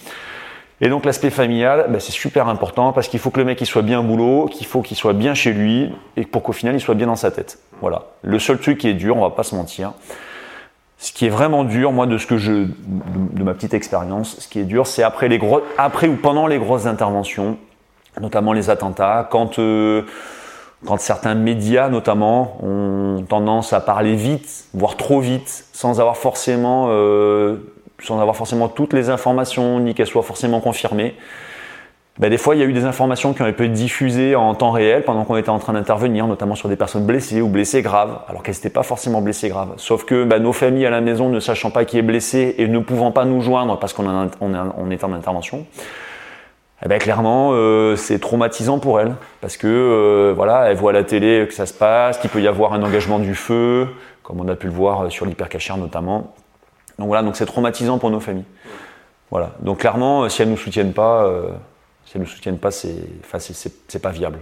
[0.81, 3.65] Et donc l'aspect familial, ben, c'est super important parce qu'il faut que le mec il
[3.65, 6.73] soit bien au boulot, qu'il faut qu'il soit bien chez lui et pour qu'au final
[6.73, 7.59] il soit bien dans sa tête.
[7.81, 8.05] Voilà.
[8.21, 9.91] Le seul truc qui est dur, on va pas se mentir,
[10.99, 14.47] ce qui est vraiment dur, moi, de ce que je, de, ma petite expérience, ce
[14.49, 15.29] qui est dur, c'est après
[16.07, 17.57] ou pendant les grosses interventions,
[18.19, 20.03] notamment les attentats, quand euh,
[20.85, 26.88] quand certains médias, notamment, ont tendance à parler vite, voire trop vite, sans avoir forcément,
[26.89, 27.57] euh,
[28.01, 31.15] sans avoir forcément toutes les informations, ni qu'elles soient forcément confirmées.
[32.19, 34.71] Bah, des fois, il y a eu des informations qui ont été diffusées en temps
[34.71, 38.19] réel pendant qu'on était en train d'intervenir, notamment sur des personnes blessées ou blessées graves,
[38.27, 39.73] alors qu'elles n'étaient pas forcément blessées graves.
[39.77, 42.67] Sauf que bah, nos familles à la maison, ne sachant pas qui est blessé et
[42.67, 44.05] ne pouvant pas nous joindre parce qu'on
[44.41, 45.65] on est en intervention,
[46.84, 50.93] eh ben, clairement, euh, c'est traumatisant pour elles parce que euh, voilà, elles voient à
[50.93, 53.88] la télé que ça se passe, qu'il peut y avoir un engagement du feu,
[54.23, 56.34] comme on a pu le voir sur l'hypercachère notamment.
[56.97, 58.45] Donc voilà, donc c'est traumatisant pour nos familles.
[59.32, 59.51] Voilà.
[59.62, 61.49] Donc clairement, si elles nous soutiennent pas, euh,
[62.09, 63.37] si elles ne nous soutiennent pas, c'est enfin,
[64.01, 64.39] pas viable.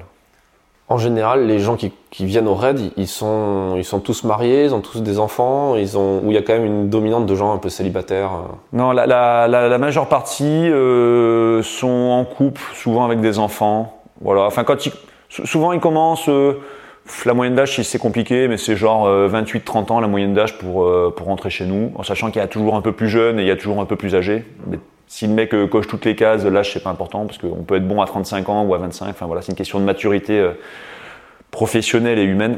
[0.87, 1.91] En général, les gens qui,
[2.25, 3.75] viennent au raid, ils sont,
[4.05, 7.25] tous mariés, ils ont tous des enfants, ou il y a quand même une dominante
[7.25, 13.03] de gens un peu célibataires euh Non, la, majeure partie euh, sont en couple, souvent
[13.03, 14.01] avec des enfants.
[14.23, 14.93] Quand ils,
[15.27, 16.29] souvent ils commencent.
[16.29, 16.61] Euh,
[17.25, 21.27] la moyenne d'âge, c'est compliqué, mais c'est genre 28-30 ans la moyenne d'âge pour, pour
[21.27, 23.47] rentrer chez nous, en sachant qu'il y a toujours un peu plus jeune et il
[23.47, 24.43] y a toujours un peu plus âgé.
[25.07, 27.75] Si le mec euh, coche toutes les cases, l'âge c'est pas important parce qu'on peut
[27.75, 29.09] être bon à 35 ans ou à 25.
[29.09, 30.51] Enfin voilà, c'est une question de maturité euh,
[31.51, 32.57] professionnelle et humaine.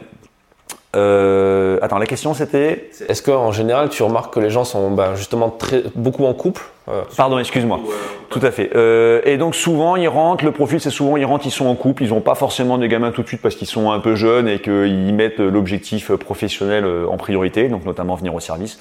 [0.95, 2.89] Euh, attends, la question c'était?
[3.07, 6.63] Est-ce qu'en général, tu remarques que les gens sont bah, justement très, beaucoup en couple?
[6.87, 7.79] Euh, Pardon, excuse-moi.
[8.29, 8.71] Tout à fait.
[8.75, 11.75] Euh, et donc souvent, ils rentrent, le profil c'est souvent, ils rentrent, ils sont en
[11.75, 14.15] couple, ils n'ont pas forcément des gamins tout de suite parce qu'ils sont un peu
[14.15, 18.79] jeunes et qu'ils mettent l'objectif professionnel en priorité, donc notamment venir au service.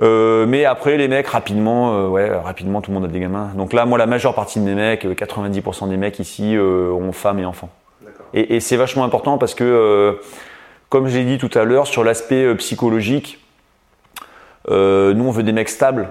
[0.00, 3.52] Mais après, les mecs, rapidement, ouais, rapidement, tout le monde a des gamins.
[3.56, 7.38] Donc là, moi, la majeure partie de mes mecs, 90% des mecs ici, ont femmes
[7.38, 7.70] et enfants.
[8.34, 10.18] Et, et c'est vachement important parce que
[10.88, 13.44] comme j'ai dit tout à l'heure, sur l'aspect euh, psychologique,
[14.70, 16.08] euh, nous on veut des mecs stables.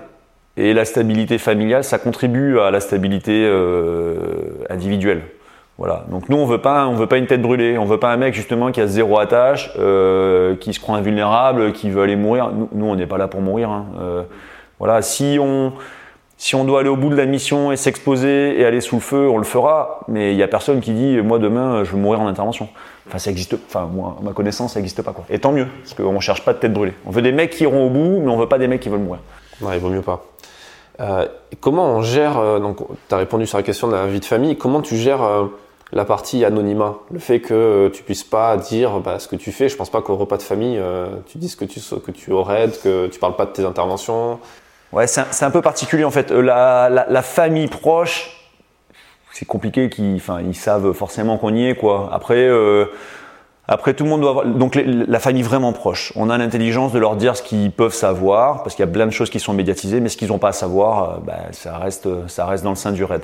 [0.57, 4.15] Et la stabilité familiale, ça contribue à la stabilité euh,
[4.69, 5.23] individuelle.
[5.77, 6.05] Voilà.
[6.09, 7.77] Donc nous on veut pas, on veut pas une tête brûlée.
[7.77, 11.89] On veut pas un mec justement qui a zéro attache, qui se croit invulnérable, qui
[11.89, 12.51] veut aller mourir.
[12.71, 13.69] Nous, on n'est pas là pour mourir.
[13.69, 13.85] Hein.
[14.79, 15.01] voilà.
[15.01, 15.73] Si on
[16.37, 19.01] si on doit aller au bout de la mission et s'exposer et aller sous le
[19.01, 20.01] feu, on le fera.
[20.07, 22.69] Mais il y a personne qui dit moi demain je veux mourir en intervention.
[23.07, 23.55] Enfin, ça existe.
[23.67, 25.25] Enfin, moi, ma connaissance, ça n'existe pas quoi.
[25.29, 26.93] Et tant mieux, parce qu'on cherche pas de tête brûlée.
[27.05, 28.89] On veut des mecs qui iront au bout, mais on veut pas des mecs qui
[28.89, 29.21] veulent mourir.
[29.61, 30.25] Non, il vaut mieux pas.
[30.99, 31.27] Euh,
[31.59, 34.25] comment on gère euh, Donc, tu as répondu sur la question de la vie de
[34.25, 34.57] famille.
[34.57, 35.45] Comment tu gères euh,
[35.93, 39.69] la partie anonymat Le fait que tu puisses pas dire bah, ce que tu fais.
[39.69, 40.81] Je pense pas qu'au repas de famille,
[41.27, 44.39] tu dises que tu que tu aurais, que tu parles pas de tes interventions.
[44.91, 46.31] Ouais, c'est un, peu particulier en fait.
[46.31, 48.35] La, la, la famille proche,
[49.33, 52.09] c'est compliqué qu'ils enfin, ils savent forcément qu'on y est quoi.
[52.13, 52.85] Après euh,
[53.67, 56.13] après tout le monde doit avoir donc la famille vraiment proche.
[56.15, 59.05] On a l'intelligence de leur dire ce qu'ils peuvent savoir parce qu'il y a plein
[59.05, 61.77] de choses qui sont médiatisées mais ce qu'ils n'ont pas à savoir euh, bah, ça
[61.77, 63.23] reste ça reste dans le sein du raid.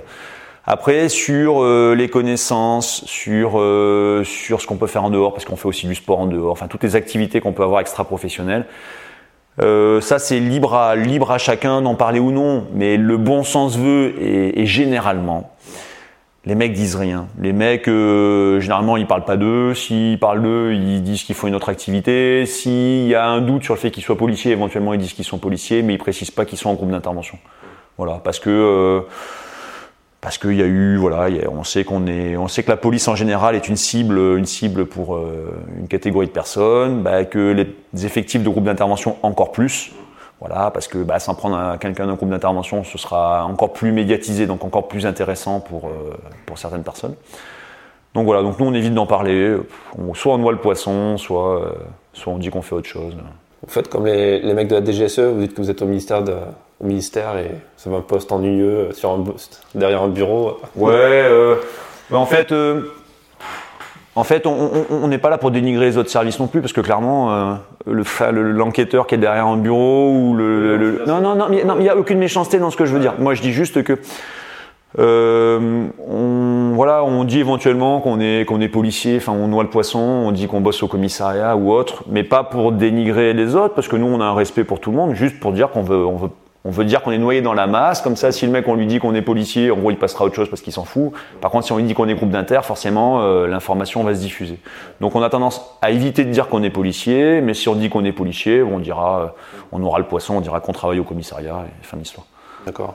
[0.65, 3.52] Après sur euh, les connaissances, sur
[4.24, 6.52] sur ce qu'on peut faire en dehors parce qu'on fait aussi du sport en dehors,
[6.52, 8.65] enfin toutes les activités qu'on peut avoir extra professionnelles.
[9.60, 13.78] ça c'est libre à libre à chacun d'en parler ou non, mais le bon sens
[13.78, 15.52] veut et généralement
[16.45, 17.28] les mecs disent rien.
[17.39, 19.76] Les mecs, euh, généralement, ils parlent pas d'eux.
[19.76, 22.45] S'ils parlent d'eux, ils disent qu'ils font une autre activité.
[22.47, 25.26] S'il y a un doute sur le fait qu'ils soient policiers, éventuellement, ils disent qu'ils
[25.26, 27.38] sont policiers, mais ils précisent pas qu'ils sont en groupe d'intervention.
[27.97, 29.02] Voilà, parce que euh,
[30.22, 33.08] parce qu'il y a eu, voilà, on sait qu'on est, on sait que la police
[33.08, 37.52] en général est une cible, une cible pour euh, une catégorie de personnes, bah, que
[37.94, 39.92] les effectifs de groupe d'intervention encore plus.
[40.40, 44.46] Voilà, parce que bah, s'en prendre quelqu'un d'un groupe d'intervention, ce sera encore plus médiatisé,
[44.46, 46.14] donc encore plus intéressant pour, euh,
[46.46, 47.16] pour certaines personnes.
[48.14, 49.58] Donc voilà, donc nous on évite d'en parler.
[50.14, 51.72] soit on noie le poisson, soit, euh,
[52.14, 53.16] soit on dit qu'on fait autre chose.
[53.64, 55.86] Vous faites comme les, les, mecs de la DGSE, vous dites que vous êtes au
[55.86, 56.34] ministère, de,
[56.82, 59.24] au ministère et c'est un poste ennuyeux euh, sur un,
[59.76, 60.60] derrière un bureau.
[60.76, 61.56] Ouais, euh,
[62.12, 62.54] en fait,
[64.15, 66.82] en fait, on n'est pas là pour dénigrer les autres services non plus, parce que
[66.82, 71.89] clairement, euh, l'enquêteur qui est derrière un bureau ou le, non, non, non, il n'y
[71.89, 73.13] a aucune méchanceté dans ce que je veux dire.
[73.20, 73.98] Moi, je dis juste que
[75.00, 79.70] euh, on, voilà, on dit éventuellement qu'on est qu'on est policier, enfin on noie le
[79.70, 83.74] poisson, on dit qu'on bosse au commissariat ou autre, mais pas pour dénigrer les autres,
[83.74, 85.84] parce que nous on a un respect pour tout le monde, juste pour dire qu'on
[85.84, 86.30] veut on veut
[86.63, 88.76] on veut dire qu'on est noyé dans la masse, comme ça, si le mec on
[88.76, 90.84] lui dit qu'on est policier, en gros, il passera à autre chose parce qu'il s'en
[90.84, 91.12] fout.
[91.41, 94.19] Par contre, si on lui dit qu'on est groupe d'inter, forcément, euh, l'information va se
[94.19, 94.60] diffuser.
[95.00, 97.89] Donc, on a tendance à éviter de dire qu'on est policier, mais si on dit
[97.89, 99.28] qu'on est policier, on dira, euh,
[99.71, 102.28] on aura le poisson, on dira qu'on travaille au commissariat, et fin d'histoire.
[102.65, 102.93] D'accord.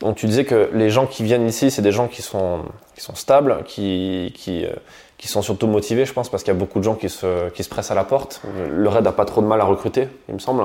[0.00, 2.60] Donc, tu disais que les gens qui viennent ici, c'est des gens qui sont,
[2.94, 4.70] qui sont stables, qui, qui, euh,
[5.16, 7.48] qui sont surtout motivés, je pense, parce qu'il y a beaucoup de gens qui se,
[7.50, 8.42] qui se pressent à la porte.
[8.70, 10.62] Le RAID n'a pas trop de mal à recruter, il me semble.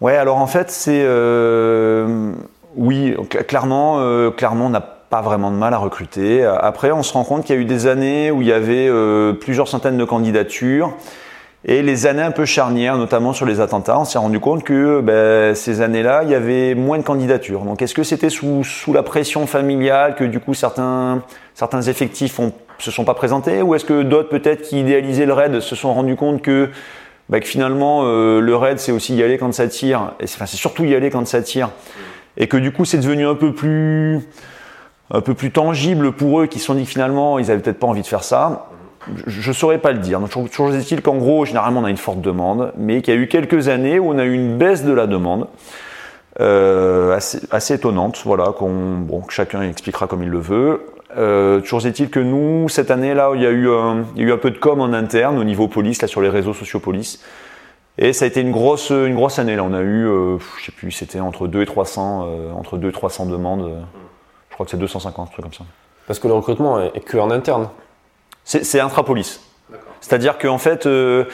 [0.00, 2.32] Ouais, alors en fait, c'est euh,
[2.76, 3.16] oui,
[3.48, 6.44] clairement, euh, clairement, on n'a pas vraiment de mal à recruter.
[6.44, 8.88] Après, on se rend compte qu'il y a eu des années où il y avait
[8.88, 10.92] euh, plusieurs centaines de candidatures.
[11.64, 15.00] Et les années un peu charnières, notamment sur les attentats, on s'est rendu compte que
[15.00, 17.62] ben, ces années-là, il y avait moins de candidatures.
[17.62, 21.22] Donc est-ce que c'était sous, sous la pression familiale que du coup certains,
[21.54, 22.38] certains effectifs
[22.78, 25.92] se sont pas présentés Ou est-ce que d'autres peut-être qui idéalisaient le raid se sont
[25.92, 26.70] rendus compte que
[27.28, 30.46] bah, que finalement euh, le raid c'est aussi y aller quand ça tire, et c'est
[30.46, 31.70] surtout y aller quand ça tire,
[32.36, 34.20] et que du coup c'est devenu un peu plus
[35.10, 37.78] un peu plus tangible pour eux qui se sont dit que finalement ils avaient peut-être
[37.78, 38.68] pas envie de faire ça.
[39.26, 40.20] Je ne saurais pas le dire.
[40.20, 43.20] Donc, toujours est-il qu'en gros, généralement, on a une forte demande, mais qu'il y a
[43.20, 45.46] eu quelques années où on a eu une baisse de la demande,
[46.40, 50.82] euh, assez, assez, étonnante, voilà, qu'on, bon, que chacun expliquera comme il le veut.
[51.16, 54.28] Euh, toujours est-il que nous, cette année-là, il y, a eu un, il y a
[54.28, 56.80] eu un peu de com en interne au niveau police, là sur les réseaux sociaux
[56.80, 57.22] police.
[57.96, 59.56] Et ça a été une grosse, une grosse année.
[59.56, 62.76] Là, on a eu, euh, je sais plus, c'était entre 2 et 300, euh, entre
[62.76, 63.72] 2 et 300 demandes.
[64.50, 65.64] je crois que c'est 250, truc comme ça.
[66.06, 67.68] Parce que le recrutement est, que en interne.
[68.44, 69.40] C'est intrapolice.
[70.00, 71.24] C'est-à-dire qu'en fait, euh,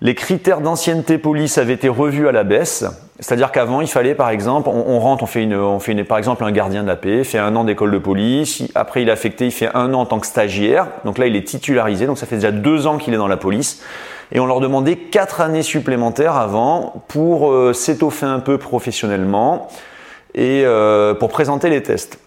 [0.00, 2.84] les critères d'ancienneté police avaient été revus à la baisse.
[3.18, 6.18] C'est-à-dire qu'avant, il fallait, par exemple, on, rentre, on fait une, on fait une, par
[6.18, 8.62] exemple, un gardien de la paix, fait un an d'école de police.
[8.74, 10.88] Après, il est affecté, il fait un an en tant que stagiaire.
[11.06, 12.06] Donc là, il est titularisé.
[12.06, 13.82] Donc ça fait déjà deux ans qu'il est dans la police.
[14.32, 19.68] et on leur demandait quatre années supplémentaires avant pour euh, s'étoffer un peu professionnellement
[20.34, 22.18] et euh, pour présenter les tests.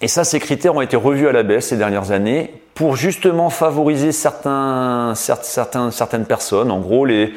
[0.00, 3.48] Et ça, ces critères ont été revus à la baisse ces dernières années pour justement
[3.48, 7.32] favoriser certains, certains, certaines personnes, en gros les,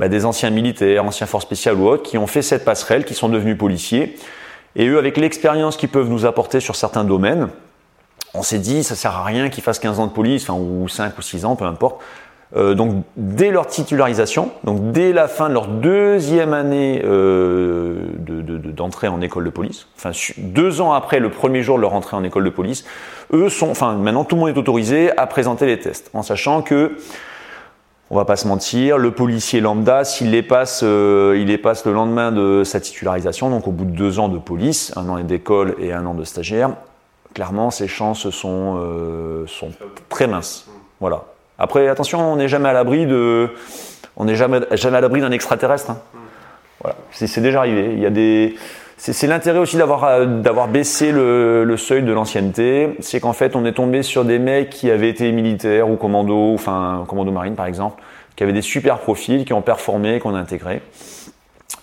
[0.00, 3.12] bah, des anciens militaires, anciens forces spéciales ou autres, qui ont fait cette passerelle, qui
[3.12, 4.16] sont devenus policiers.
[4.74, 7.48] Et eux, avec l'expérience qu'ils peuvent nous apporter sur certains domaines,
[8.32, 10.88] on s'est dit, ça sert à rien qu'ils fassent 15 ans de police, enfin, ou
[10.88, 12.00] 5 ou 6 ans, peu importe.
[12.56, 19.06] Euh, donc dès leur titularisation, donc dès la fin de leur deuxième année euh, d'entrée
[19.06, 22.24] en école de police, enfin deux ans après le premier jour de leur entrée en
[22.24, 22.84] école de police,
[23.32, 26.62] eux sont, enfin maintenant tout le monde est autorisé à présenter les tests, en sachant
[26.62, 26.96] que
[28.10, 31.84] on va pas se mentir, le policier lambda, s'il les passe, euh, il les passe
[31.86, 35.20] le lendemain de sa titularisation, donc au bout de deux ans de police, un an
[35.20, 36.70] d'école et un an de stagiaire,
[37.34, 39.46] clairement ses chances sont, euh,
[40.08, 40.66] très minces.
[40.98, 41.22] Voilà.
[41.56, 43.48] Après, attention, on n'est jamais à l'abri d'un
[45.30, 45.90] extraterrestre.
[45.90, 45.98] Hein.
[47.12, 47.92] C'est déjà arrivé.
[47.92, 48.56] Il y a des,
[49.00, 53.72] c'est l'intérêt aussi d'avoir euh, baissé le, seuil de l'ancienneté, c'est qu'en fait on est
[53.72, 58.02] tombé sur des mecs qui avaient été militaires ou commando, enfin commando marine par exemple,
[58.36, 60.82] qui avaient des super profils, qui ont performé, qu'on a intégré.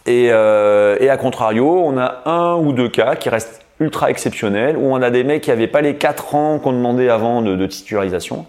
[0.05, 4.93] Et, euh, à contrario, on a un ou deux cas qui restent ultra exceptionnels, où
[4.93, 8.45] on a des mecs qui n'avaient pas les 4 ans qu'on demandait avant de, titularisation,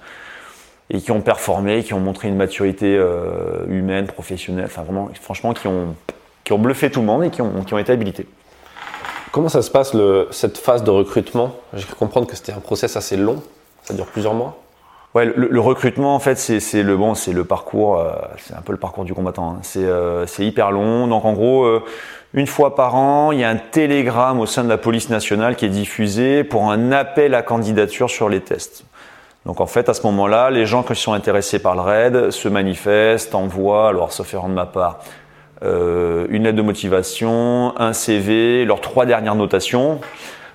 [0.91, 5.55] et qui ont performé, qui ont montré une maturité euh, humaine, professionnelle, enfin vraiment, franchement,
[5.55, 5.95] qui ont,
[6.59, 8.27] bluffé tout le monde et qui ont été habilités.
[9.39, 9.97] Comment ça se passe
[10.33, 11.55] cette phase de recrutement?
[11.73, 13.41] J'ai cru comprendre que c'était un process assez long,
[13.85, 14.59] ça dure plusieurs mois.
[15.15, 18.73] Ouais, le, recrutement en fait c'est le bon, c'est le parcours, euh, c'est un peu
[18.73, 19.51] le parcours du combattant.
[19.51, 19.59] Hein.
[19.63, 21.07] C'est euh, hyper long.
[21.07, 21.85] Donc en gros, euh,
[22.35, 25.55] une fois par an, il y a un télégramme au sein de la police nationale
[25.55, 28.87] qui est diffusé pour un appel à candidature sur les tests.
[29.47, 32.49] Donc en fait, à ce moment-là, les gens qui sont intéressés par le RAID se
[32.49, 34.99] manifestent, envoient, alors sauf erreur de ma part,
[35.63, 40.01] euh, une lettre de motivation, un CV, leurs trois dernières notations,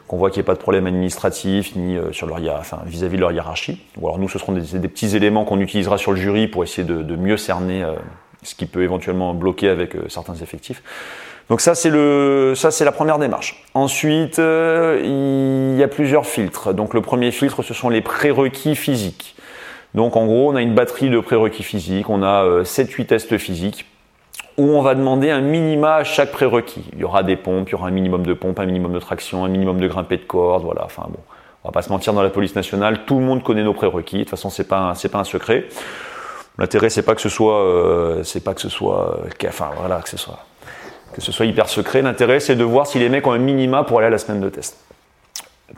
[0.08, 3.16] qu'on voit qu'il n'y ait pas de problème administratif ni euh, sur leur enfin, vis-à-vis
[3.16, 3.82] de leur hiérarchie.
[3.99, 6.88] Ou alors nous, ce seront des, petits éléments qu'on utilisera sur le jury pour essayer
[6.88, 7.93] de, de mieux cerner euh,
[8.43, 10.84] ce qui peut éventuellement bloquer avec euh, certains effectifs.
[11.49, 13.66] Donc ça c'est le ça c'est la première démarche.
[13.74, 15.01] Ensuite euh,
[15.74, 16.74] il y a plusieurs filtres.
[16.74, 19.36] Donc le premier filtre ce sont les prérequis physiques.
[19.93, 23.38] Donc en gros on a une batterie de prérequis physiques, on a euh, 7-8 tests
[23.38, 23.86] physiques
[24.58, 26.84] où on va demander un minima à chaque prérequis.
[26.93, 28.99] Il y aura des pompes, il y aura un minimum de pompes, un minimum de
[28.99, 30.84] traction, un minimum de grimpée de corde, voilà.
[30.86, 31.20] Enfin bon,
[31.64, 34.18] on va pas se mentir dans la police nationale, tout le monde connaît nos prérequis.
[34.18, 35.66] De toute façon c'est pas c'est pas un secret.
[36.58, 40.01] L'intérêt c'est pas que ce soit euh, c'est pas que ce soit euh, enfin voilà
[40.01, 40.39] que ce soit
[41.14, 42.01] que ce soit hyper secret.
[42.01, 44.41] L'intérêt, c'est de voir si les mecs ont un minima pour aller à la semaine
[44.41, 44.78] de test.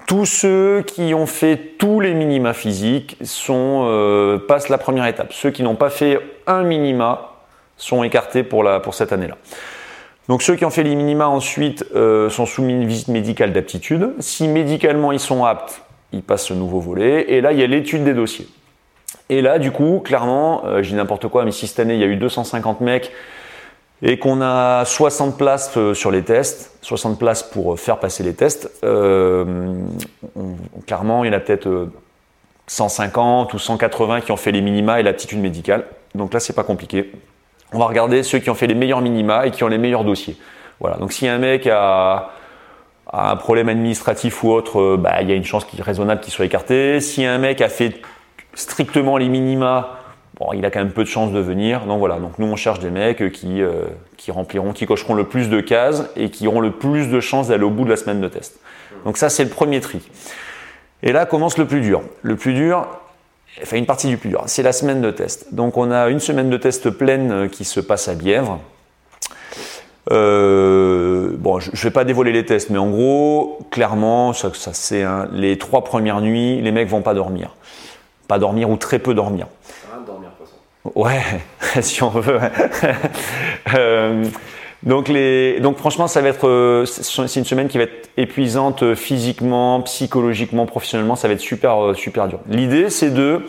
[0.08, 3.18] Tous ceux qui ont fait tous les minima physiques
[3.50, 5.32] euh, passent la première étape.
[5.32, 7.35] Ceux qui n'ont pas fait un minima
[7.78, 9.38] sont écartés pour, la, pour cette année-là.
[10.28, 13.54] Donc ceux qui ont fait les minima ensuite euh, sont soumis à une visite médicale
[13.54, 14.14] d'aptitude.
[14.20, 15.82] Si médicalement ils sont aptes,
[16.14, 17.26] ils passent ce nouveau volet.
[17.30, 18.48] Et là, il y a l'étude des dossiers.
[19.30, 22.00] Et là, du coup, clairement, euh, je dis n'importe quoi, mais si cette année il
[22.00, 23.12] y a eu 250 mecs
[24.02, 28.24] et qu'on a 60 places euh, sur les tests, 60 places pour euh, faire passer
[28.24, 28.70] les tests,
[30.86, 31.90] clairement, il y en a peut-être
[32.68, 35.86] 150 ou 180 qui ont fait les minima et l'aptitude médicale.
[36.14, 37.12] Donc là, c'est pas compliqué.
[37.74, 40.04] On va regarder ceux qui ont fait les meilleurs minima et qui ont les meilleurs
[40.04, 40.38] dossiers.
[40.80, 40.98] Voilà.
[40.98, 42.32] Donc si un mec a,
[43.12, 47.00] un problème administratif ou autre, bah, il y a une chance raisonnable qu'il soit écarté.
[47.02, 48.02] Si un mec a fait
[48.54, 50.00] strictement les minima,
[50.40, 51.86] bon, il a quand même peu de chances de venir.
[51.86, 53.86] Donc voilà, donc nous on cherche des mecs qui, euh,
[54.18, 57.50] qui rempliront, qui cocheront le plus de cases et qui auront le plus de chances
[57.50, 58.60] d'aller au bout de la semaine de test.
[59.06, 60.02] Donc ça c'est le premier tri.
[61.04, 62.02] Et là commence le plus dur.
[62.22, 62.88] Le plus dur,
[63.62, 65.54] enfin une partie du plus dur, c'est la semaine de test.
[65.54, 68.60] Donc on a une semaine de test pleine euh, qui se passe à Bièvre.
[70.12, 74.72] Euh, bon, je ne vais pas dévoiler les tests, mais en gros, clairement, ça, ça
[74.74, 77.56] c'est hein, les trois premières nuits, les mecs vont pas dormir,
[78.28, 79.48] pas dormir ou très peu dormir.
[80.94, 81.24] Ouais,
[81.82, 82.40] si on veut.
[83.76, 84.26] euh,
[84.86, 89.82] donc, franchement, ça va être, euh, c'est une semaine qui va être épuisante euh, physiquement,
[89.82, 91.16] psychologiquement, professionnellement.
[91.16, 92.40] Ça va être super, euh, super dur.
[92.48, 93.42] L'idée, c'est de,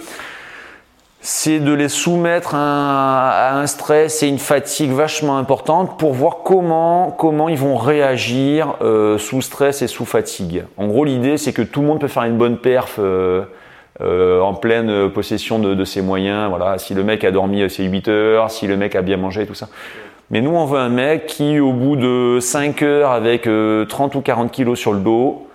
[1.21, 7.11] c'est de les soumettre à un, stress et une fatigue vachement importante pour voir comment,
[7.11, 8.77] comment ils vont réagir
[9.19, 10.65] sous stress et sous fatigue.
[10.77, 13.01] En gros, l'idée, c'est que tout le monde peut faire une bonne perf.
[13.99, 16.51] En pleine possession de, de, ses moyens.
[16.51, 19.47] Voilà, si le mec a dormi ses 8 heures, si le mec a bien mangé,
[19.47, 19.69] tout ça.
[20.31, 23.49] Mais nous, on veut un mec qui, au bout de 5 heures avec
[23.89, 25.47] 30 ou 40 kilos sur le dos,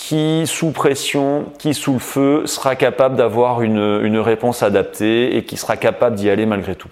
[0.00, 5.58] qui, sous pression, qui, sous le feu, sera capable d'avoir une, réponse adaptée et qui
[5.58, 6.88] sera capable d'y aller malgré tout.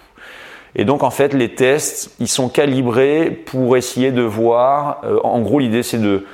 [0.75, 5.01] Et donc en fait, les tests, ils sont calibrés pour essayer de voir.
[5.03, 6.27] euh, en gros, l'idée c'est de,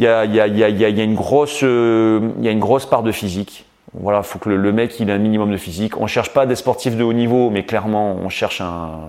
[0.00, 0.40] euh, il y
[2.48, 3.66] a une grosse part de physique.
[3.94, 5.98] Voilà, faut que le, mec il ait un minimum de physique.
[5.98, 9.08] On cherche pas des sportifs de haut niveau, mais clairement on cherche un,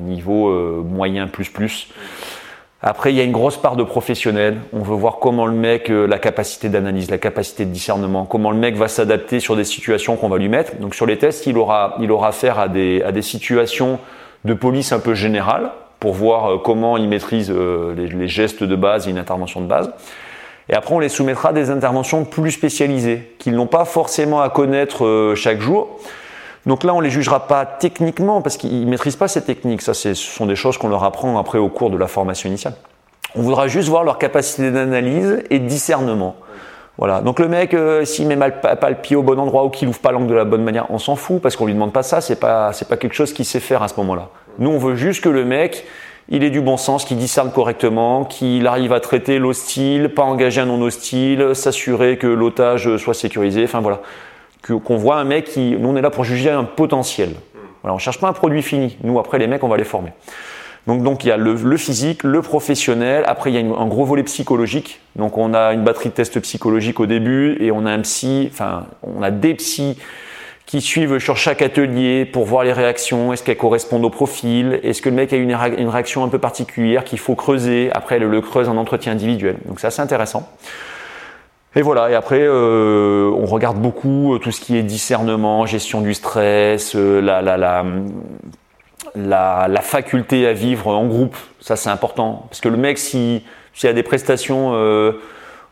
[0.00, 1.88] niveau euh, moyen plus plus.
[2.82, 4.56] Après, il y a une grosse part de professionnel.
[4.72, 8.50] On veut voir comment le mec, euh, la capacité d'analyse, la capacité de discernement, comment
[8.50, 10.76] le mec va s'adapter sur des situations qu'on va lui mettre.
[10.76, 13.98] Donc sur les tests, il aura, il aura affaire à des, à des situations
[14.46, 18.76] de police un peu générales pour voir euh, comment il maîtrise les, les gestes de
[18.76, 19.90] base et une intervention de base.
[20.70, 24.48] Et après, on les soumettra à des interventions plus spécialisées, qu'ils n'ont pas forcément à
[24.50, 25.98] connaître euh, chaque jour.
[26.64, 29.82] Donc là, on les jugera pas techniquement parce qu'ils maîtrisent pas ces techniques.
[29.82, 32.74] Ça, ce sont des choses qu'on leur apprend après au cours de la formation initiale.
[33.34, 36.36] On voudra juste voir leur capacité d'analyse et de discernement.
[36.98, 37.20] Voilà.
[37.20, 39.70] Donc le mec, euh, s'il met mal, pas, pas, le pied au bon endroit ou
[39.70, 41.92] qu'il ouvre pas l'angle de la bonne manière, on s'en fout parce qu'on lui demande
[41.92, 42.20] pas ça.
[42.20, 44.28] C'est pas, c'est pas quelque chose qu'il sait faire à ce moment-là.
[44.58, 45.86] Nous, on veut juste que le mec,
[46.30, 50.60] il ait du bon sens, qu'il discerne correctement, qu'il arrive à traiter l'hostile, pas engager
[50.60, 53.64] un non hostile, s'assurer que l'otage soit sécurisé.
[53.64, 54.00] Enfin voilà
[54.62, 57.30] qu'on voit un mec qui, nous on est là pour juger un potentiel.
[57.82, 58.96] Voilà, on cherche pas un produit fini.
[59.02, 60.12] Nous après les mecs on va les former.
[60.86, 63.24] Donc donc il y a le, physique, le professionnel.
[63.26, 65.00] Après il y a un gros volet psychologique.
[65.16, 68.48] Donc on a une batterie de tests psychologiques au début et on a un psy,
[68.52, 69.96] enfin on a des psys
[70.70, 73.32] qui suivent sur chaque atelier pour voir les réactions.
[73.32, 74.78] Est-ce qu'elles correspondent au profil?
[74.84, 77.90] Est-ce que le mec a une, une réaction un peu particulière qu'il faut creuser?
[77.92, 79.56] Après le, le creuse en entretien individuel.
[79.66, 80.48] Donc c'est assez intéressant.
[81.74, 86.02] Et voilà, et après, euh, on regarde beaucoup euh, tout ce qui est discernement, gestion
[86.02, 87.56] du stress, euh, la, la,
[89.16, 91.36] la, la, faculté à vivre en groupe.
[91.58, 92.46] Ça, c'est important.
[92.48, 93.42] Parce que le mec, s'il
[93.74, 94.72] si, y a des prestations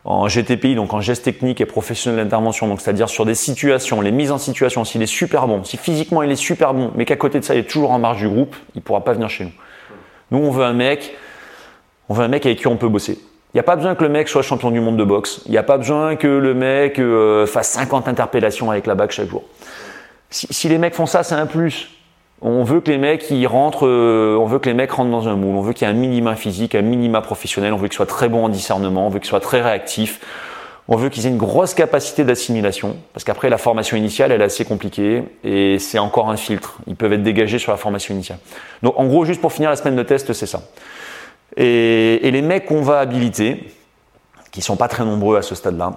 [0.05, 4.13] en GTPI, donc en geste technique et professionnel d'intervention, donc c'est-à-dire sur des situations, les
[4.13, 7.17] mises en situation, s'il est super bon, si physiquement il est super bon, mais qu'à
[7.17, 9.45] côté de ça, il est toujours en marge du groupe, il pourra pas venir chez
[9.45, 9.53] nous.
[10.31, 11.15] Nous, on veut un mec,
[12.09, 13.19] on veut un mec avec qui on peut bosser.
[13.55, 15.41] Il n'y a pas besoin que le mec soit champion du monde de boxe.
[15.47, 19.11] Il n'y a pas besoin que le mec euh, fasse 50 interpellations avec la bague
[19.11, 19.43] chaque jour.
[20.29, 21.98] Si, si les mecs font ça, c'est un plus.
[22.41, 25.29] On veut que les mecs ils rentrent, euh, on veut que les mecs rentrent dans
[25.29, 25.57] un moule.
[25.57, 27.73] On veut qu'il y ait un minima physique, un minima professionnel.
[27.73, 29.07] On veut qu'ils soient très bons en discernement.
[29.07, 30.21] On veut qu'ils soient très réactifs.
[30.91, 34.45] On veut qu'ils aient une grosse capacité d'assimilation, parce qu'après la formation initiale, elle est
[34.45, 36.79] assez compliquée et c'est encore un filtre.
[36.87, 38.39] Ils peuvent être dégagés sur la formation initiale.
[38.83, 40.63] Donc en gros, juste pour finir la semaine de test, c'est ça.
[41.59, 43.71] Et, les mecs qu'on va habiliter,
[44.51, 45.93] qui sont pas très nombreux à ce stade-là,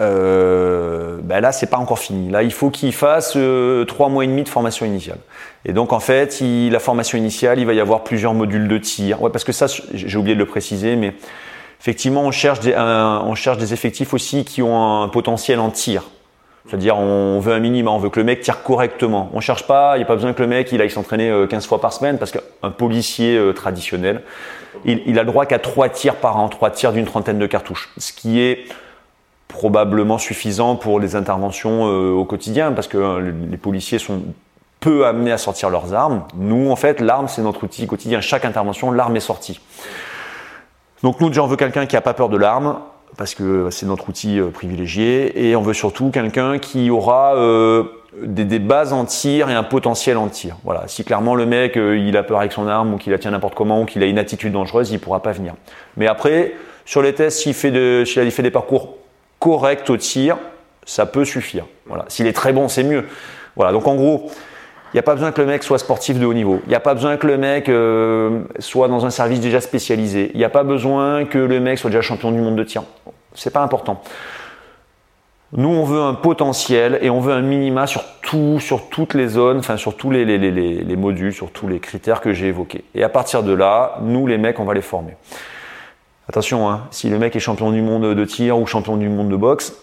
[0.00, 2.30] euh, ben là c'est pas encore fini.
[2.30, 5.18] Là il faut qu'ils fassent euh, trois mois et demi de formation initiale.
[5.64, 9.22] Et donc en fait, la formation initiale, il va y avoir plusieurs modules de tir.
[9.22, 11.14] Ouais, parce que ça, j'ai oublié de le préciser, mais
[11.80, 16.04] effectivement, on cherche des, effectifs aussi qui ont un potentiel en tir.
[16.66, 19.30] C'est-à-dire, on veut un minimum, on veut que le mec tire correctement.
[19.34, 21.66] On cherche pas, il n'y a pas besoin que le mec il aille s'entraîner 15
[21.66, 24.22] fois par semaine, parce qu'un policier euh, traditionnel,
[24.84, 27.46] il, il, a le droit qu'à trois tirs par an, trois tirs d'une trentaine de
[27.46, 28.64] cartouches, ce qui est
[29.54, 34.20] probablement suffisant pour les interventions euh, au quotidien, parce que euh, les policiers sont
[34.80, 36.24] peu amenés à sortir leurs armes.
[36.36, 38.20] Nous, en fait, l'arme, c'est notre outil quotidien.
[38.20, 39.60] Chaque intervention, l'arme est sortie.
[41.04, 42.80] Donc nous, déjà, on veut quelqu'un qui n'a pas peur de l'arme,
[43.16, 47.36] parce que c'est notre outil euh, privilégié, et on veut surtout quelqu'un qui aura
[48.20, 50.56] des, bases en tir et un potentiel en tir.
[50.64, 50.82] Voilà.
[50.88, 53.54] Si clairement le mec il a peur avec son arme ou qu'il la tient n'importe
[53.54, 55.54] comment ou qu'il a une attitude dangereuse, il pourra pas venir.
[55.96, 58.96] Mais après, sur les tests, s'il fait, de, s'il fait des parcours
[59.44, 60.38] corrects au tir,
[60.86, 61.66] ça peut suffire.
[61.84, 62.06] Voilà.
[62.08, 63.04] S'il est très bon, c'est mieux.
[63.56, 63.72] Voilà.
[63.72, 66.32] Donc en gros, il n'y a pas besoin que le mec soit sportif de haut
[66.32, 66.62] niveau.
[66.64, 70.30] Il n'y a pas besoin que le mec euh, soit dans un service déjà spécialisé.
[70.32, 72.84] Il n'y a pas besoin que le mec soit déjà champion du monde de tir.
[73.34, 74.00] C'est pas important.
[75.52, 79.28] Nous, on veut un potentiel et on veut un minima sur tout, sur toutes les
[79.28, 82.82] zones, enfin sur tous les, les modules, sur tous les critères que j'ai évoqués.
[82.94, 85.16] Et à partir de là, nous, les mecs, on va les former.
[86.28, 89.28] Attention, hein, si le mec est champion du monde de tir ou champion du monde
[89.28, 89.74] de boxe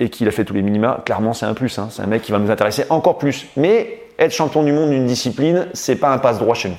[0.00, 1.78] et qu'il a fait tous les minima, clairement c'est un plus.
[1.78, 1.88] Hein.
[1.90, 3.46] C'est un mec qui va nous intéresser encore plus.
[3.56, 6.76] Mais être champion du monde d'une discipline, c'est pas un passe droit chez nous.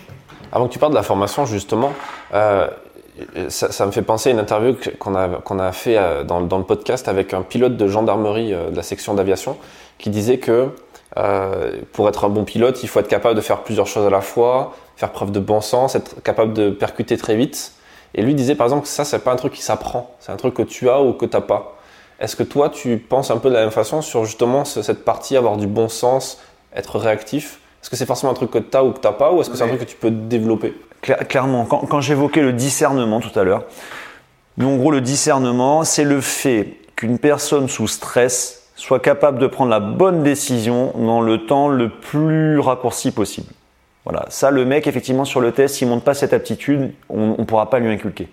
[0.52, 1.92] Avant que tu parles de la formation, justement,
[2.34, 2.68] euh,
[3.50, 7.34] ça, me fait penser à une interview qu'on a, fait dans, dans, le podcast avec
[7.34, 9.58] un pilote de gendarmerie de la section d'aviation
[9.98, 10.70] qui disait que
[11.18, 14.10] euh, pour être un bon pilote, il faut être capable de faire plusieurs choses à
[14.10, 17.74] la fois, faire preuve de bon sens, être capable de percuter très vite.
[18.16, 20.38] Et lui disait par exemple que ça, c'est pas un truc qui s'apprend, c'est un
[20.38, 21.78] truc que tu as ou que t'as pas.
[22.20, 25.38] Est-ce que toi, tu penses un peu de la même façon sur justement cette partie,
[25.38, 26.42] avoir du bon sens,
[26.76, 27.60] être réactif?
[27.82, 29.40] Est-ce que c'est forcément un truc que tu as ou que tu n'as pas Ou
[29.40, 30.74] est-ce que c'est un truc que tu peux développer?
[31.02, 33.64] Clairement, quand, quand j'évoquais le discernement tout à l'heure,
[34.58, 39.48] Nous, en gros, le discernement, c'est le fait qu'une personne sous stress soit capable de
[39.48, 43.48] prendre la bonne décision dans le temps le plus raccourci possible.
[44.10, 47.36] Voilà, ça, le mec, effectivement, sur le test, s'il ne montre pas cette aptitude, on
[47.38, 48.28] ne pourra pas lui inculquer.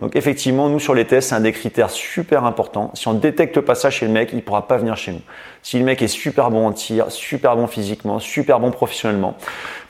[0.00, 2.90] Donc, effectivement, nous, sur les tests, c'est un des critères super importants.
[2.94, 5.12] Si on ne détecte pas ça chez le mec, il ne pourra pas venir chez
[5.12, 5.20] nous.
[5.62, 9.36] Si le mec est super bon en tir, super bon physiquement, super bon professionnellement,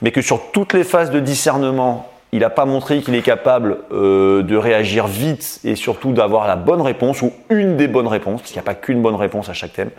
[0.03, 3.79] mais que sur toutes les phases de discernement, il n'a pas montré qu'il est capable
[3.91, 8.41] euh, de réagir vite et surtout d'avoir la bonne réponse ou une des bonnes réponses,
[8.41, 9.89] parce qu'il n'y a pas qu'une bonne réponse à chaque thème,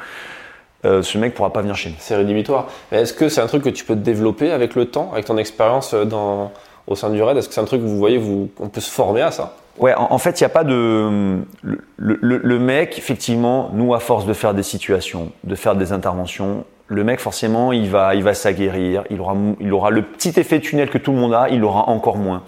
[0.85, 1.97] euh, ce mec pourra pas venir chez nous.
[1.99, 2.69] C'est rédhibitoire.
[2.91, 5.37] Mais est-ce que c'est un truc que tu peux développer avec le temps, avec ton
[5.37, 6.53] expérience euh, dans,
[6.87, 7.37] au sein du RAID?
[7.37, 9.57] Est-ce que c'est un truc que vous voyez, vous, on peut se former à ça?
[9.79, 11.41] Ouais, en, fait, il n'y a pas de.
[11.97, 16.65] Le, le, mec, effectivement, nous, à force de faire des situations, de faire des interventions,
[16.87, 20.61] le mec forcément il va, il va s'aguerrir, il aura, il aura le petit effet
[20.61, 22.43] tunnel que tout le monde a, il aura encore moins.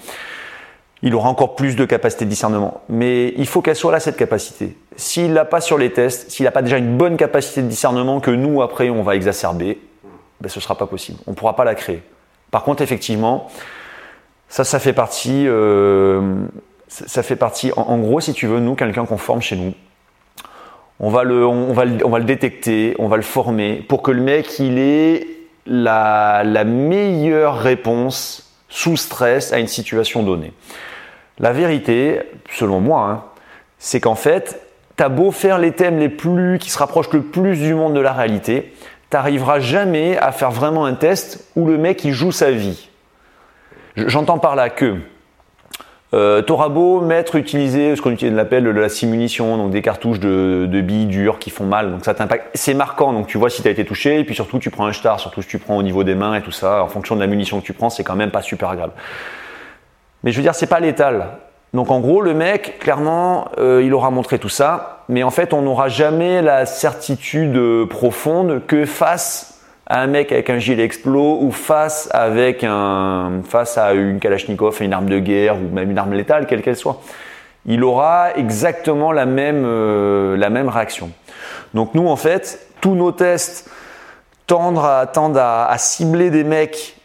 [1.07, 2.81] Il aura encore plus de capacité de discernement.
[2.89, 4.77] Mais il faut qu'elle soit là, cette capacité.
[4.97, 8.19] S'il l'a pas sur les tests, s'il n'a pas déjà une bonne capacité de discernement
[8.19, 9.79] que nous, après, on va exacerber,
[10.41, 11.21] ben, ce sera pas possible.
[11.29, 12.03] On ne pourra pas la créer.
[12.51, 13.49] Par contre, effectivement,
[14.49, 16.43] ça, ça fait partie, euh,
[16.89, 19.75] ça fait partie, en, gros, si tu veux, nous, quelqu'un qu'on forme chez nous,
[20.99, 25.25] on va, le, détecter, on va le former pour que le mec il ait
[25.67, 30.53] la meilleure réponse sous stress à une situation donnée.
[31.39, 32.21] La vérité,
[32.51, 33.25] selon moi, hein,
[33.79, 34.61] c'est qu'en fait,
[34.97, 38.01] t'as beau faire les thèmes les plus qui se rapprochent le plus du monde de
[38.01, 38.73] la réalité,
[39.11, 42.89] t'arriveras jamais à faire vraiment un test où le mec il joue sa vie.
[43.97, 44.97] J'entends par là que
[46.15, 51.07] euh, T'auras beau mettre, utiliser ce qu'on appelle la simunition, donc des cartouches de, billes
[51.07, 52.49] dures qui font mal, donc ça t'impacte.
[52.55, 54.87] C'est marquant, donc tu vois si tu as été touché, et puis surtout tu prends
[54.87, 57.17] un star, surtout si tu prends au niveau des mains et tout ça, en fonction
[57.17, 58.93] de la munition que tu prends, c'est quand même pas super agréable.
[60.23, 61.29] Mais je veux dire, c'est pas létal.
[61.75, 65.53] Donc en gros, le mec, clairement, euh, il aura montré tout ça, mais en fait,
[65.53, 69.57] on n'aura jamais la certitude profonde que face
[69.89, 74.93] un mec avec un gilet explos ou face avec un face à une Kalachnikov, une
[74.93, 77.01] arme de guerre ou même une arme létale, quelle qu'elle soit.
[77.67, 81.11] Il aura exactement la même, euh, la même réaction.
[81.75, 83.71] Donc nous, en fait, tous nos tests
[84.51, 86.97] à, tendent à, cibler des mecs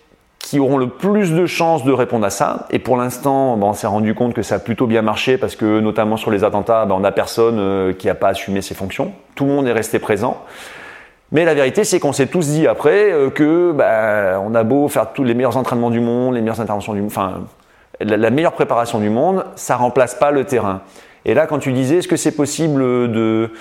[0.43, 2.67] qui auront le plus de chances de répondre à ça.
[2.71, 5.79] Et pour l'instant, on s'est rendu compte que ça a plutôt bien marché parce que
[5.79, 9.13] notamment sur les attentats, ben, on n'a personne euh, qui n'a pas assumé ses fonctions.
[9.35, 10.43] Tout le monde est resté présent.
[11.31, 14.87] Mais la vérité, c'est qu'on s'est tous dit après euh, que bah, on a beau
[14.89, 17.41] faire tous les meilleurs entraînements du monde, les meilleures interventions du enfin
[17.99, 20.81] la, meilleure préparation du monde, ça remplace pas le terrain.
[21.23, 22.81] Et là, quand tu disais, est-ce que c'est possible
[23.11, 23.51] de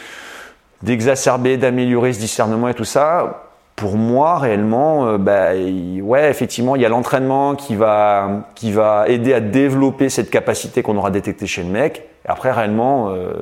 [0.82, 3.49] d'exacerber, d'améliorer ce discernement et tout ça
[3.80, 9.08] Pour moi, réellement, euh, bah, ouais, effectivement, il y a l'entraînement qui va qui va
[9.08, 12.04] aider à développer cette capacité qu'on aura détectée chez le mec.
[12.26, 13.32] Et après, réellement, euh,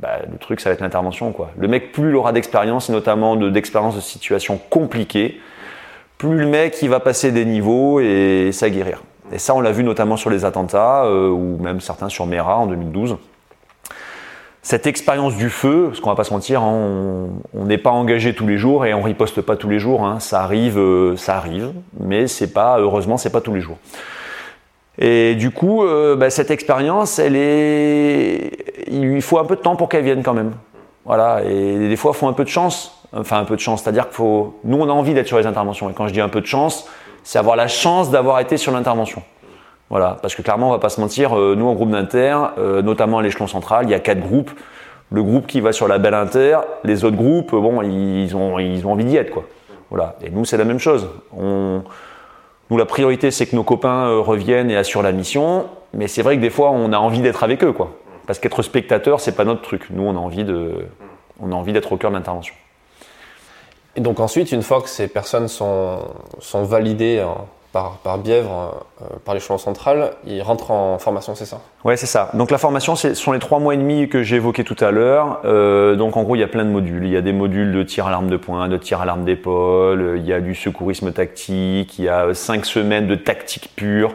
[0.00, 1.34] bah, le truc, ça va être l'intervention.
[1.58, 5.38] Le mec, plus il aura d'expérience, et notamment d'expérience de, situations compliquées,
[6.16, 9.02] plus le mec, il va passer des niveaux et s'aguerrir.
[9.30, 12.56] Et ça, on l'a vu notamment sur les attentats, euh, ou même certains sur Mera
[12.56, 13.18] en 2012.
[14.64, 18.32] Cette expérience du feu, parce qu'on va pas se mentir, hein, on n'est pas engagé
[18.32, 20.04] tous les jours et on riposte pas tous les jours.
[20.06, 20.20] Hein.
[20.20, 23.76] ça arrive, euh, ça arrive, mais c'est pas, heureusement, c'est pas tous les jours.
[24.98, 28.52] Et du coup, euh, bah, cette expérience, elle est,
[28.86, 30.52] il faut un peu de temps pour qu'elle vienne quand même.
[31.04, 31.42] Voilà.
[31.44, 33.04] Et des fois, il faut un peu de chance.
[33.14, 34.58] Enfin, un peu de chance, c'est-à-dire qu'il faut.
[34.64, 35.90] Nous, on a envie d'être sur les interventions.
[35.90, 36.88] Et quand je dis un peu de chance,
[37.24, 39.22] c'est avoir la chance d'avoir été sur l'intervention.
[39.92, 40.16] Voilà.
[40.22, 41.38] Parce que clairement, on va pas se mentir.
[41.38, 44.50] Euh, nous, en groupe d'inter, euh, notamment à l'échelon central, il y a quatre groupes.
[45.10, 48.86] Le groupe qui va sur la belle inter, les autres groupes, bon, ils ont, ils
[48.86, 49.44] ont envie d'y être, quoi.
[49.90, 50.16] Voilà.
[50.24, 51.10] Et nous, c'est la même chose.
[51.36, 55.66] Nous, la priorité, c'est que nos copains euh, reviennent et assurent la mission.
[55.92, 57.92] Mais c'est vrai que des fois, on a envie d'être avec eux, quoi.
[58.26, 59.88] Parce qu'être spectateur, c'est pas notre truc.
[59.90, 60.86] Nous, on a envie de,
[61.38, 62.54] on a envie d'être au cœur de l'intervention.
[63.94, 65.98] Et donc ensuite, une fois que ces personnes sont,
[66.38, 67.34] sont validées hein,
[67.72, 71.60] par, Bièvre, euh, par l'échelon central, ils rentrent en formation, c'est ça?
[71.84, 72.30] Ouais, c'est ça.
[72.34, 74.90] Donc la formation, ce sont les trois mois et demi que j'ai évoqués tout à
[74.90, 75.40] l'heure.
[75.44, 77.04] Euh, donc en gros, il y a plein de modules.
[77.04, 79.24] Il y a des modules de tir à l'arme de poing, de tir à l'arme
[79.24, 84.14] d'épaule, il y a du secourisme tactique, il y a cinq semaines de tactique pure.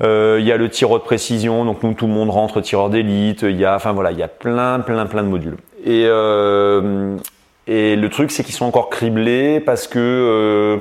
[0.00, 2.88] Euh, il y a le tireur de précision, donc nous tout le monde rentre tireur
[2.88, 3.42] d'élite.
[3.42, 5.56] Il y a, enfin voilà, il y a plein, plein, plein de modules.
[5.84, 7.16] Et, euh,
[7.66, 10.78] et le truc, c'est qu'ils sont encore criblés parce que euh,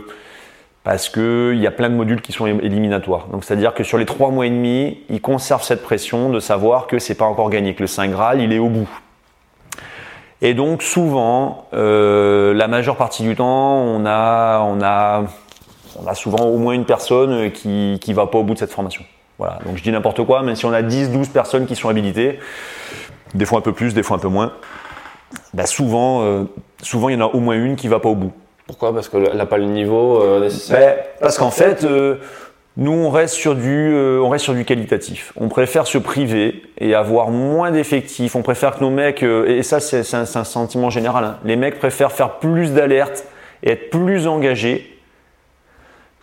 [0.88, 3.28] parce qu'il y a plein de modules qui sont éliminatoires.
[3.28, 6.88] Donc c'est-à-dire que sur les trois mois et demi, ils conservent cette pression de savoir
[6.88, 8.88] que c'est pas encore gagné, que le Saint Graal, il est au bout.
[10.42, 15.26] Et donc souvent, euh, la majeure partie du temps, on a, on a,
[16.02, 18.72] on a souvent au moins une personne qui qui va pas au bout de cette
[18.72, 19.04] formation.
[19.40, 21.90] Voilà, donc je dis n'importe quoi, mais si on a 10, 12 personnes qui sont
[21.90, 22.40] habilitées,
[23.34, 24.54] des fois un peu plus, des fois un peu moins,
[25.54, 26.46] bah souvent, euh,
[26.82, 28.32] souvent il y en a au moins une qui va pas au bout.
[28.68, 28.94] Pourquoi?
[28.94, 32.16] Parce qu'elle n'a pas le niveau euh, nécessaire Ben, Parce qu'en fait, euh,
[32.76, 35.34] nous on reste, sur du, euh, on reste sur du qualitatif.
[35.38, 38.36] On préfère se priver et avoir moins d'effectifs.
[38.36, 41.38] On préfère que nos mecs, et ça c'est un, sentiment général, hein.
[41.46, 43.26] les mecs préfèrent faire plus d'alertes
[43.64, 45.00] et être plus engagés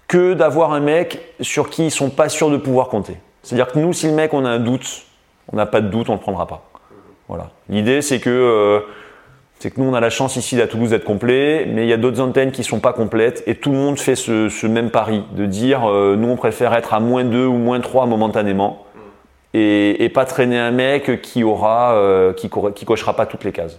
[0.07, 3.17] que d'avoir un mec sur qui ils sont pas sûrs de pouvoir compter.
[3.43, 5.03] C'est-à-dire que nous, si le mec on a un doute,
[5.51, 6.71] on n'a pas de doute, on le prendra pas.
[7.27, 7.51] Voilà.
[7.71, 8.85] L'idée c'est que
[9.65, 11.95] c'est que nous on a la chance ici à Toulouse d'être complet, mais il y
[11.95, 15.25] a d'autres antennes qui sont pas complètes et tout le monde fait ce, même pari
[15.33, 18.85] de dire euh, nous on préfère être à moins 2 ou moins 3 momentanément
[19.55, 23.79] et, pas traîner un mec qui aura euh, qui, qui cochera pas toutes les cases.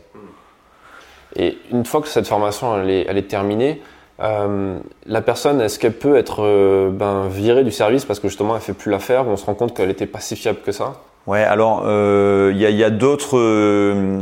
[1.35, 3.79] Et une fois que cette formation elle est, terminée,
[4.23, 8.63] euh, la personne, est-ce qu'elle peut être ben, virée du service parce que justement elle
[8.63, 10.93] fait plus l'affaire, on se rend compte qu'elle était pas si fiable que ça?
[11.27, 14.21] Ouais, alors euh, il y a, y a d'autres euh,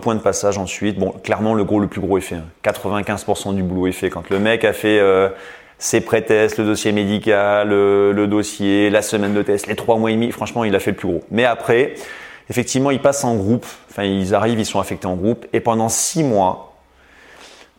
[0.00, 0.98] points de passage ensuite.
[0.98, 2.36] Bon, clairement le gros le plus gros est fait.
[2.36, 2.44] hein.
[2.64, 5.28] 95% du boulot est fait quand le mec a fait euh,
[5.78, 10.10] ses pré-tests, le dossier médical, le, le dossier, la semaine de test, les trois mois
[10.10, 10.30] et demi.
[10.30, 11.22] Franchement, il a fait le plus gros.
[11.32, 11.94] Mais après,
[12.48, 13.66] effectivement, ils passent en groupe.
[13.90, 16.68] Enfin, ils arrivent, ils sont affectés en groupe et pendant six mois.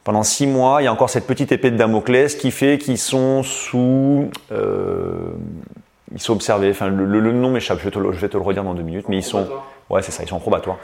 [0.04, 2.98] Pendant six mois, il y a encore cette petite épée de Damoclès qui fait qu'ils
[2.98, 5.32] sont sous euh,
[6.14, 6.70] ils sont observés.
[6.72, 7.80] Enfin, le, le- le nom m'échappe.
[7.80, 9.08] Je, vais te le- je vais te le redire dans deux minutes.
[9.10, 9.48] Mais ils sont,
[9.90, 10.24] ouais, c'est ça.
[10.24, 10.78] Ils sont en probatoire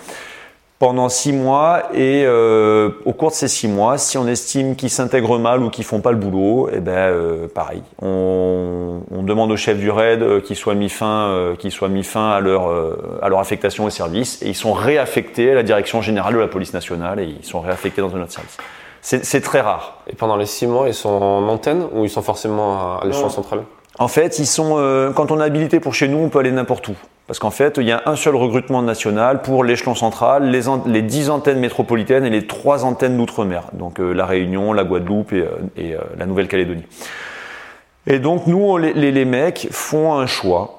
[0.80, 1.84] pendant six mois.
[1.96, 5.72] Et euh, au cours de ces six mois, si on estime qu'ils s'intègrent mal ou
[5.72, 7.82] qu'ils font pas le boulot, et ben euh, pareil.
[8.00, 11.90] On, on demande au chef du raid euh, qu'ils soient mis fin, euh, qu'ils soient
[11.90, 14.40] mis fin à leur euh, à leur affectation au service.
[14.44, 17.60] Et ils sont réaffectés à la direction générale de la police nationale et ils sont
[17.60, 18.58] réaffectés dans un autre service.
[19.02, 20.04] C'est c'est très rare.
[20.08, 23.06] Et pendant les six mois, ils sont en antenne ou ils sont forcément à, à
[23.08, 23.64] l'échelon central?
[24.00, 26.52] En fait, ils sont, euh, quand on est habilité pour chez nous, on peut aller
[26.52, 26.96] n'importe où.
[27.26, 31.02] Parce qu'en fait, il y a un seul recrutement national pour l'échelon central, les, les
[31.02, 33.64] 10 antennes métropolitaines et les 3 antennes d'outre-mer.
[33.74, 35.44] Donc euh, la Réunion, la Guadeloupe et,
[35.94, 36.86] euh, la Nouvelle-Calédonie.
[38.06, 40.74] Et donc nous, les, mecs font un choix.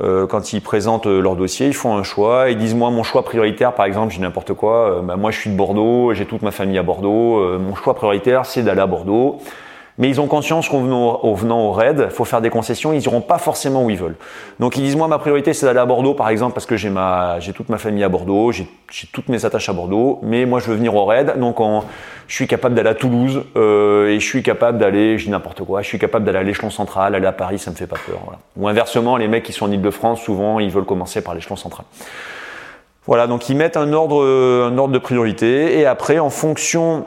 [0.00, 2.50] Quand ils présentent leur dossier, ils font un choix.
[2.50, 5.00] Ils disent moi mon choix prioritaire, par exemple, j'ai n'importe quoi.
[5.04, 7.56] bah, moi je suis de Bordeaux, j'ai toute ma famille à Bordeaux.
[7.60, 9.38] mon choix prioritaire, c'est d'aller à Bordeaux.
[9.98, 11.36] Mais ils ont conscience qu'en venant, au-
[11.68, 12.94] au raid, il faut faire des concessions.
[12.94, 14.16] Ils iront pas forcément où ils veulent.
[14.58, 16.88] Donc ils disent moi ma priorité c'est d'aller à Bordeaux, par exemple, parce que j'ai
[16.88, 18.66] ma j'ai toute ma famille à Bordeaux, j'ai
[19.12, 20.18] toutes mes attaches à Bordeaux.
[20.22, 21.84] Mais moi je veux venir au raid, donc en-
[22.26, 25.62] je suis capable d'aller à Toulouse euh, et je suis capable d'aller, je dis n'importe
[25.64, 27.98] quoi, je suis capable d'aller à l'échelon central, aller à Paris, ça me fait pas
[28.06, 28.18] peur.
[28.56, 31.84] Ou inversement, les mecs qui sont en Ile-de-France, souvent ils veulent commencer par l'échelon central.
[33.06, 37.04] Voilà, donc ils mettent un ordre, euh, un ordre de priorité et après, en fonction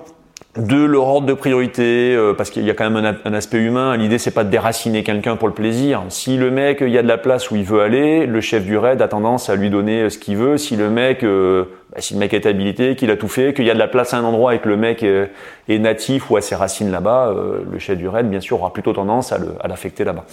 [0.58, 3.96] de leur ordre de priorité, euh, parce qu'il y a quand même un, aspect humain.
[3.98, 6.04] L'idée c'est pas de déraciner quelqu'un pour le plaisir.
[6.10, 8.64] Si le mec, il y a de la place où il veut aller, le chef
[8.64, 10.58] du raid a tendance à lui donner euh, ce qu'il veut.
[10.58, 13.66] Si le mec, euh, bah, si le mec est habilité, qu'il a tout fait, qu'il
[13.66, 15.28] y a de la place à un endroit et que le mec euh,
[15.68, 18.72] est natif ou a ses racines là-bas, euh, le chef du raid, bien sûr, aura
[18.72, 20.26] plutôt tendance à l'affecter là-bas.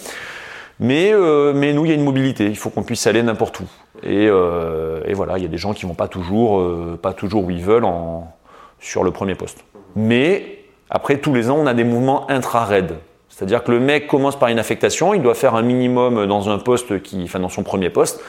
[0.79, 2.47] Mais, euh, mais nous, il y a une mobilité.
[2.47, 3.65] Il faut qu'on puisse aller n'importe où.
[4.03, 7.45] Et, euh, voilà, il y a des gens qui vont pas toujours, euh, pas toujours
[7.45, 8.33] où ils veulent en,
[8.79, 9.63] sur le premier poste.
[9.95, 12.93] Mais après, tous les ans, on a des mouvements intra-raid.
[13.29, 16.59] C'est-à-dire que le mec commence par une affectation, il doit faire un minimum dans un
[16.59, 18.21] poste qui, enfin dans son premier poste.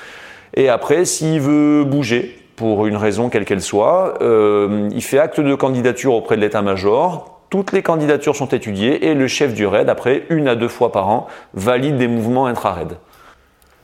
[0.55, 5.41] Et après, s'il veut bouger pour une raison quelle qu'elle soit, euh, il fait acte
[5.41, 7.41] de candidature auprès de l'état-major.
[7.51, 10.91] Toutes les candidatures sont étudiées et le chef du raid, après une à deux fois
[10.91, 12.97] par an, valide des mouvements intra-raid.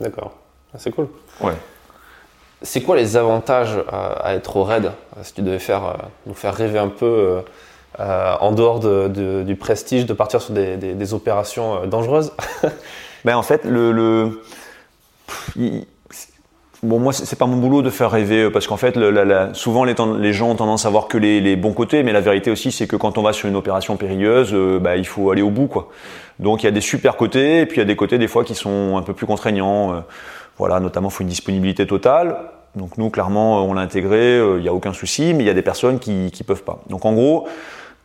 [0.01, 0.33] D'accord.
[0.73, 1.09] Ah, C'est cool.
[1.43, 1.53] Ouais.
[2.63, 5.93] C'est quoi les avantages à être au raid Euh, Si tu devais faire, euh,
[6.27, 7.43] nous faire rêver un peu
[8.01, 12.33] euh, euh, en dehors de- de- du prestige de partir sur des, opérations euh, dangereuses
[13.25, 14.41] Ben en fait, le,
[16.83, 18.95] bon moi c'est pas mon boulot de faire rêver euh, parce qu'en fait
[19.53, 22.73] souvent les, gens ont tendance à voir que les, bons côtés, mais la vérité aussi
[22.73, 25.51] c'est que quand on va sur une opération périlleuse, euh, bah, il faut aller au
[25.51, 25.89] bout quoi.
[26.39, 28.29] Donc il y a des super côtés et puis il y a des côtés des
[28.29, 29.93] fois qui sont un peu plus contraignants.
[29.95, 30.01] euh,
[30.57, 32.37] voilà, notamment il faut une disponibilité totale.
[32.77, 35.47] Donc nous clairement euh, on l'a intégré, euh, il n'y a aucun souci, mais il
[35.47, 36.81] y a des personnes qui qui peuvent pas.
[36.89, 37.47] Donc en gros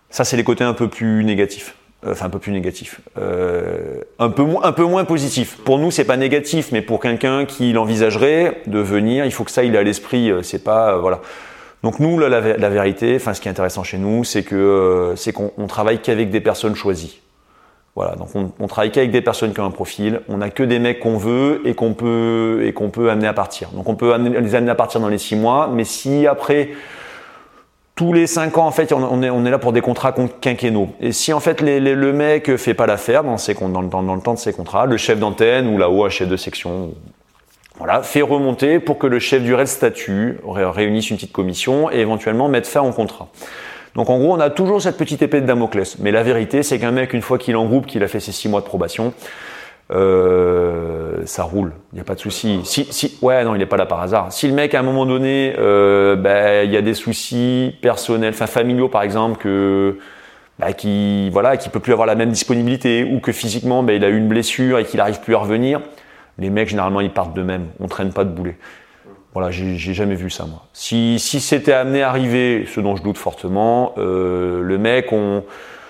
[0.10, 1.76] ça, c'est les côtés un peu plus négatifs.
[2.06, 3.02] Euh, Enfin, un peu plus négatifs.
[3.18, 5.58] Euh, un, peu un peu moins positifs.
[5.66, 9.52] Pour nous, c'est pas négatif, mais pour quelqu'un qui l'envisagerait de venir, il faut que
[9.52, 10.30] ça, il ait à l'esprit.
[10.30, 10.98] euh, C'est pas.
[10.98, 11.22] voilà.
[11.84, 15.14] Donc, nous, la, vé- la vérité, enfin, ce qui est intéressant chez nous, c'est que
[15.16, 17.22] c'est qu'on on travaille qu'avec des personnes choisies.
[17.96, 20.20] Voilà, donc on, on travaille qu'avec des personnes qui ont un profil.
[20.28, 23.70] On n'a que des mecs qu'on veut et qu'on peut et peut amener à partir.
[23.70, 26.72] Donc on peut les amener à partir dans les six mois, mais si après
[27.96, 30.90] tous les 5 ans, en fait, on est, là pour des contrats quinquennaux.
[31.00, 34.22] Et si en fait les, le mec fait pas l'affaire dans, dans, dans, dans, le
[34.22, 36.94] temps de ses contrats, le chef d'antenne ou la OH de section,
[37.78, 42.00] voilà, fait remonter pour que le chef du REL statut réunisse une petite commission et
[42.00, 43.30] éventuellement mette fin au contrat.
[43.96, 45.98] Donc en gros, on a toujours cette petite épée de Damoclès.
[46.00, 48.20] Mais la vérité, c'est qu'un mec, une fois qu'il est en groupe, qu'il a fait
[48.20, 49.14] ses 6 mois de probation,
[49.92, 52.62] euh, ça roule, il n'y a pas de souci.
[52.64, 54.32] Si, si, ouais, non, il n'est pas là par hasard.
[54.32, 58.34] Si le mec, à un moment donné, euh, bah, il y a des soucis personnels,
[58.34, 60.00] enfin familiaux par exemple, que
[60.58, 64.04] bah, qui voilà, qui peut plus avoir la même disponibilité, ou que physiquement, bah, il
[64.04, 65.82] a eu une blessure et qu'il n'arrive plus à revenir,
[66.40, 67.68] les mecs généralement ils partent d'eux-mêmes.
[67.80, 68.58] On traîne pas de boulet.
[69.34, 70.66] Voilà, j'ai jamais vu ça moi.
[70.72, 75.44] Si, si c'était amené à arriver, ce dont je doute fortement, euh, le mec, on,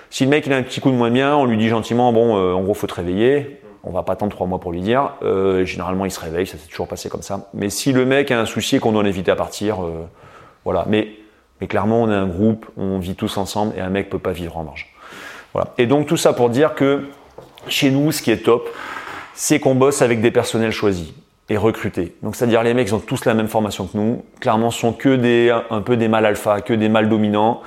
[0.09, 2.11] si le mec il a un petit coup de moins bien, on lui dit gentiment
[2.11, 4.81] bon, euh, en gros faut te réveiller on va pas attendre trois mois pour lui
[4.81, 5.11] dire.
[5.21, 7.49] Euh, généralement, il se réveille, ça s'est toujours passé comme ça.
[7.53, 10.05] Mais si le mec a un souci qu'on doit l'éviter à partir, euh,
[10.63, 10.85] voilà.
[10.87, 11.07] Mais,
[11.67, 14.57] clairement, on est un groupe, on vit tous ensemble et un mec peut pas vivre
[14.57, 14.93] en marge.
[15.53, 15.73] Voilà.
[15.77, 17.05] Et donc tout ça pour dire que
[17.67, 18.69] chez nous, ce qui est top,
[19.33, 21.13] c'est qu'on bosse avec des personnels choisis
[21.47, 22.15] et recrutés.
[22.23, 24.25] Donc c'est-à-dire les mecs ils ont tous la même formation que nous.
[24.41, 27.61] Clairement, sont que des un peu des mâles alpha, que des mâles dominants.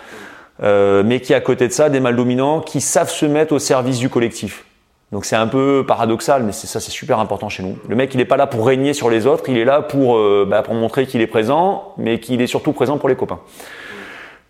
[0.62, 3.58] Euh, mais qui à côté de ça, des mâles dominants qui savent se mettre au
[3.58, 4.64] service du collectif.
[5.10, 7.78] Donc c'est un peu paradoxal, mais ça, c'est super important chez nous.
[7.88, 10.16] Le mec, il n'est pas là pour régner sur les autres, il est là pour,
[10.16, 13.40] euh, bah, pour montrer qu'il est présent, mais qu'il est surtout présent pour les copains.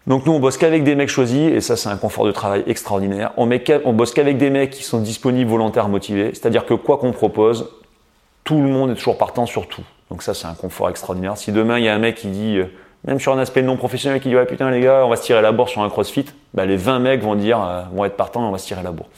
[0.09, 2.64] Donc nous, on bosse qu'avec des mecs choisis, et ça, c'est un confort de travail
[2.66, 3.32] extraordinaire.
[3.36, 6.30] On bosse qu'avec des mecs qui sont disponibles, volontaires, motivés.
[6.32, 7.68] C'est-à-dire que quoi qu'on propose,
[8.42, 9.82] tout le monde est toujours partant sur tout.
[10.11, 11.36] Donc ça, c'est un confort extraordinaire.
[11.36, 12.64] Si demain, il y a un mec qui dit, euh,
[13.06, 15.22] même sur un aspect non professionnel, qui dit, ouais, putain, les gars, on va se
[15.22, 18.16] tirer la bourre sur un crossfit, bah, les 20 mecs vont dire, euh, vont être
[18.16, 19.11] partants, on va se tirer la bourre.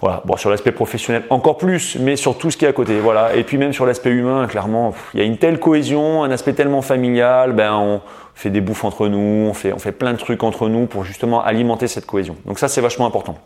[0.00, 0.22] Voilà.
[0.24, 2.98] Bon, sur l'aspect professionnel, encore plus, mais sur tout ce qui est à côté.
[3.00, 3.34] Voilà.
[3.36, 6.54] Et puis même sur l'aspect humain, clairement, il y a une telle cohésion, un aspect
[6.54, 7.52] tellement familial.
[7.52, 8.00] Ben, on
[8.34, 11.86] fait des bouffes entre nous, on fait, plein de trucs entre nous pour justement alimenter
[11.86, 12.36] cette cohésion.
[12.46, 13.36] Donc ça, c'est vachement important.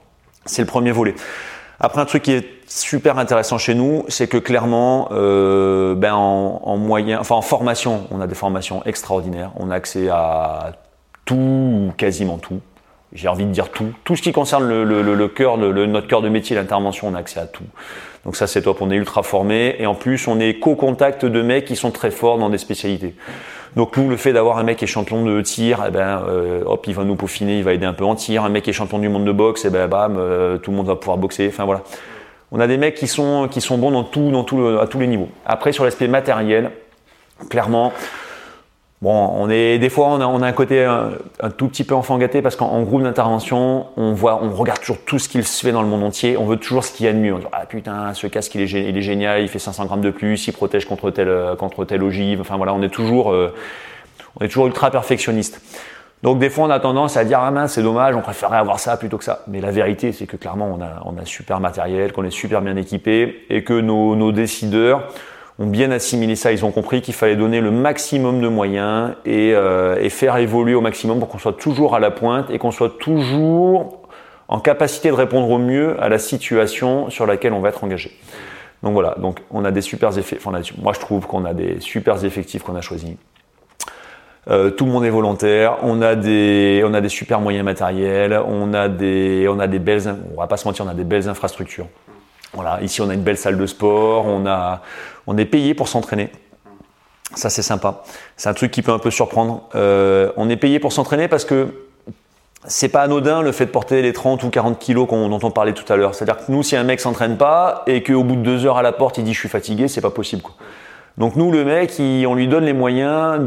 [0.46, 1.14] C'est le premier volet.
[1.80, 6.60] Après, un truc qui est super intéressant chez nous, c'est que clairement, euh, ben en,
[6.62, 9.50] en, moyen, enfin en formation, on a des formations extraordinaires.
[9.56, 10.74] On a accès à
[11.24, 12.60] tout, quasiment tout
[13.14, 13.92] j'ai envie de dire tout.
[14.04, 17.14] Tout ce qui concerne le, le, le cœur, le, notre cœur de métier, l'intervention, on
[17.14, 17.64] a accès à tout.
[18.24, 21.42] Donc ça c'est top, on est ultra formé et en plus on est co-contact de
[21.42, 23.14] mecs qui sont très forts dans des spécialités.
[23.76, 26.94] Donc nous, le fait d'avoir un mec champion de tir, eh ben, euh, hop, il
[26.94, 28.44] va nous peaufiner, il va aider un peu en tir.
[28.44, 30.96] Un mec champion du monde de boxe, eh ben, bam, euh, tout le monde va
[30.96, 31.48] pouvoir boxer.
[31.48, 31.82] Enfin voilà.
[32.52, 35.00] On a des mecs qui sont, qui sont bons dans tout, dans tout à tous
[35.00, 35.28] les niveaux.
[35.44, 36.70] Après, sur l'aspect matériel,
[37.50, 37.92] clairement,
[39.04, 41.10] Bon, on est des fois on a, on a un côté un,
[41.58, 45.18] tout petit peu enfant gâté parce qu'en groupe d'intervention, on voit, on regarde toujours tout
[45.18, 46.38] ce qu'il se fait dans le monde entier.
[46.38, 47.34] On veut toujours ce qu'il y a de mieux.
[47.34, 50.00] On dit ah putain, ce casque il est, il est génial, il fait 500 grammes
[50.00, 51.28] de plus, il protège contre tel
[51.58, 52.40] contre telle ogive.
[52.40, 53.52] Enfin voilà, on est toujours euh,
[54.40, 55.60] on est toujours ultra perfectionniste.
[56.22, 58.80] Donc des fois on a tendance à dire ah mince c'est dommage, on préférerait avoir
[58.80, 59.42] ça plutôt que ça.
[59.48, 62.62] Mais la vérité c'est que clairement on a on a super matériel, qu'on est super
[62.62, 65.12] bien équipé et que nos, nos décideurs
[65.58, 66.52] ont bien assimilé ça.
[66.52, 70.74] Ils ont compris qu'il fallait donner le maximum de moyens et, euh, et faire évoluer
[70.74, 74.00] au maximum pour qu'on soit toujours à la pointe et qu'on soit toujours
[74.48, 78.12] en capacité de répondre au mieux à la situation sur laquelle on va être engagé.
[78.82, 80.38] Donc voilà, donc on a des super effets.
[80.44, 83.12] Moi je trouve qu'on a des super effectifs qu'on a choisis.
[84.50, 85.78] Euh, tout le monde est volontaire.
[85.82, 88.38] On a des, on a des super moyens matériels.
[88.46, 90.02] On a des, on a des belles,
[90.34, 91.86] on va pas se mentir, on a des belles infrastructures.
[92.54, 94.82] Voilà, ici on a une belle salle de sport, on, a,
[95.26, 96.30] on est payé pour s'entraîner.
[97.34, 98.04] Ça c'est sympa.
[98.36, 99.68] C'est un truc qui peut un peu surprendre.
[99.74, 101.68] Euh, on est payé pour s'entraîner parce que
[102.66, 105.74] c'est pas anodin le fait de porter les 30 ou 40 kilos dont on parlait
[105.74, 106.14] tout à l'heure.
[106.14, 108.82] C'est-à-dire que nous, si un mec s'entraîne pas et qu'au bout de deux heures à
[108.82, 110.42] la porte il dit je suis fatigué, c'est pas possible.
[111.18, 113.38] Donc nous, le mec, on lui donne les moyens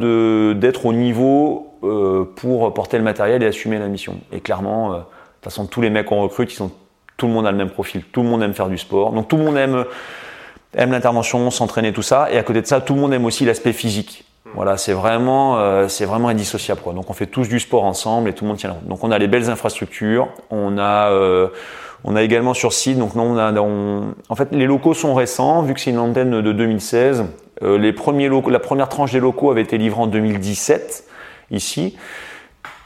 [0.58, 4.20] d'être au niveau euh, pour porter le matériel et assumer la mission.
[4.32, 6.72] Et clairement, euh, de toute façon, tous les mecs qu'on recrute, ils sont
[7.18, 9.12] tout le monde a le même profil, tout le monde aime faire du sport.
[9.12, 9.86] Donc tout le monde aime,
[10.76, 12.32] aime l'intervention, s'entraîner, tout ça.
[12.32, 14.24] Et à côté de ça, tout le monde aime aussi l'aspect physique.
[14.54, 16.82] Voilà, c'est vraiment, euh, c'est vraiment indissociable.
[16.82, 16.94] Quoi.
[16.94, 18.88] Donc on fait tous du sport ensemble et tout le monde tient la route.
[18.88, 20.30] Donc on a les belles infrastructures.
[20.52, 21.50] On a, euh,
[22.04, 22.98] on a également sur site.
[22.98, 26.42] Donc non, on a, en fait, les locaux sont récents vu que c'est une antenne
[26.42, 27.26] de 2016.
[27.64, 31.04] Euh, les premiers locaux, la première tranche des locaux avait été livrée en 2017
[31.52, 31.98] ici.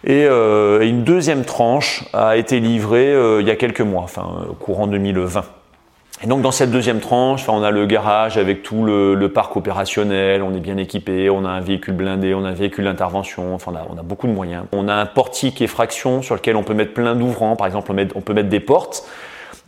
[0.10, 4.30] Euh, et une deuxième tranche a été livrée euh, il y a quelques mois, enfin
[4.42, 5.44] euh, courant 2020.
[6.24, 10.44] Et donc dans cette deuxième tranche, on a le garage avec tout le, parc opérationnel,
[10.44, 13.74] on est bien équipé, on a un véhicule blindé, on a un véhicule d'intervention, enfin
[13.90, 14.66] on a, beaucoup de moyens.
[14.72, 17.92] On a un portique et fraction sur lequel on peut mettre plein d'ouvrants, par exemple
[18.16, 19.04] on, peut mettre des portes.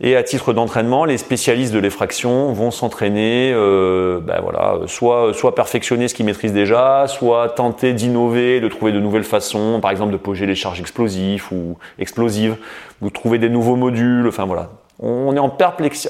[0.00, 5.54] Et à titre d'entraînement, les spécialistes de l'effraction vont s'entraîner, euh, ben voilà, soit, soit
[5.54, 10.12] perfectionner ce qu'ils maîtrisent déjà, soit tenter d'innover, de trouver de nouvelles façons, par exemple
[10.12, 12.56] de poser les charges explosives ou explosives,
[13.02, 14.26] ou trouver des nouveaux modules.
[14.26, 15.56] Enfin voilà, on est en,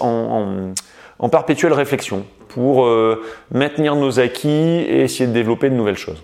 [0.01, 0.73] en,
[1.19, 3.23] en, perpétuelle réflexion pour euh,
[3.53, 6.23] maintenir nos acquis et essayer de développer de nouvelles choses.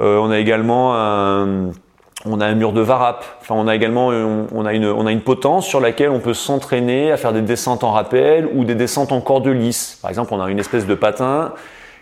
[0.00, 1.70] Euh, on a également un
[2.24, 3.24] on a un mur de varap.
[3.40, 6.34] Enfin, on a également on, a une, on a une potence sur laquelle on peut
[6.34, 9.98] s'entraîner à faire des descentes en rappel ou des descentes en corde lisse.
[10.00, 11.52] Par exemple, on a une espèce de patin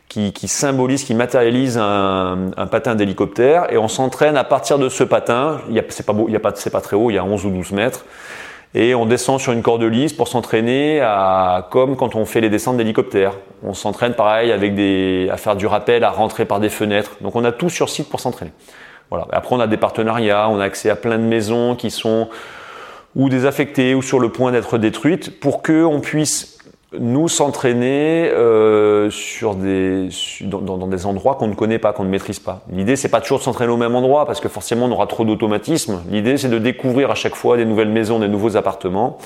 [0.09, 4.89] qui, qui symbolise, qui matérialise un, un patin d'hélicoptère et on s'entraîne à partir de
[4.89, 5.61] ce patin.
[5.69, 7.19] Il y a, c'est pas beau, il y a pas, pas très haut, il y
[7.19, 8.05] a 11 ou 12 mètres.
[8.75, 12.49] Et on descend sur une corde lisse pour s'entraîner à, comme quand on fait les
[12.49, 13.33] descentes d'hélicoptère.
[13.63, 17.17] On s'entraîne pareil avec des, à faire du rappel, à rentrer par des fenêtres.
[17.21, 18.53] Donc on a tout sur site pour s'entraîner.
[19.31, 22.29] Après, on a des partenariats, on a accès à plein de maisons qui sont
[23.15, 26.59] ou désaffectées ou sur le point d'être détruites pour qu'on puisse
[26.99, 29.11] nous s'entraîner euh,
[30.43, 32.61] dans, des endroits qu'on ne connaît pas, qu'on ne maîtrise pas.
[32.71, 35.25] L'idée, c'est pas toujours de s'entraîner au même endroit parce que forcément, on aura trop
[35.25, 36.03] d'automatisme.
[36.11, 39.19] L'idée, c'est de découvrir à chaque fois des nouvelles maisons, des nouveaux appartements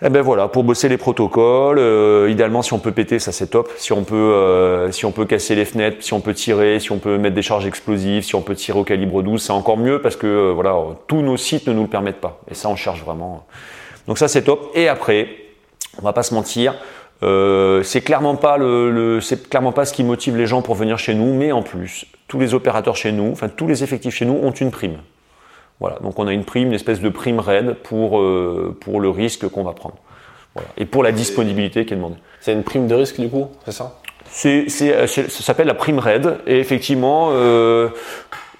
[0.00, 3.48] eh ben voilà, pour bosser les protocoles, euh, idéalement si on peut péter, ça c'est
[3.48, 3.68] top.
[3.78, 6.92] Si on peut, euh, si on peut casser les fenêtres, si on peut tirer, si
[6.92, 9.76] on peut mettre des charges explosives, si on peut tirer au calibre 12, c'est encore
[9.76, 10.76] mieux parce que euh, voilà,
[11.08, 12.40] tous nos sites ne nous le permettent pas.
[12.48, 13.44] Et ça, on cherche vraiment.
[14.06, 14.70] Donc ça c'est top.
[14.76, 15.30] Et après,
[16.00, 16.76] on va pas se mentir,
[17.82, 20.96] c'est clairement pas le, le c'est clairement pas ce qui motive les gens pour venir
[20.98, 24.26] chez nous, mais en plus, tous les opérateurs chez nous, enfin tous les effectifs chez
[24.26, 24.98] nous ont une prime.
[25.80, 29.10] Voilà, donc on a une prime, une espèce de prime RAID pour, euh, pour le
[29.10, 29.96] risque qu'on va prendre.
[30.54, 30.68] Voilà.
[30.76, 32.16] Et pour la disponibilité qui est demandée.
[32.40, 34.00] C'est une prime de risque du coup, c'est ça?
[34.30, 36.38] C'est, euh, Ça s'appelle la prime RAID.
[36.46, 37.88] Et effectivement, euh,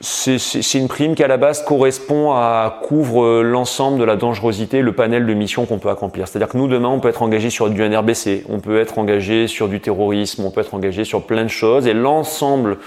[0.00, 4.92] c'est, une prime qui à la base correspond à couvre l'ensemble de la dangerosité, le
[4.92, 6.28] panel de missions qu'on peut accomplir.
[6.28, 9.48] C'est-à-dire que nous demain on peut être engagé sur du NRBC, on peut être engagé
[9.48, 12.78] sur du terrorisme, on peut être engagé sur plein de choses et l'ensemble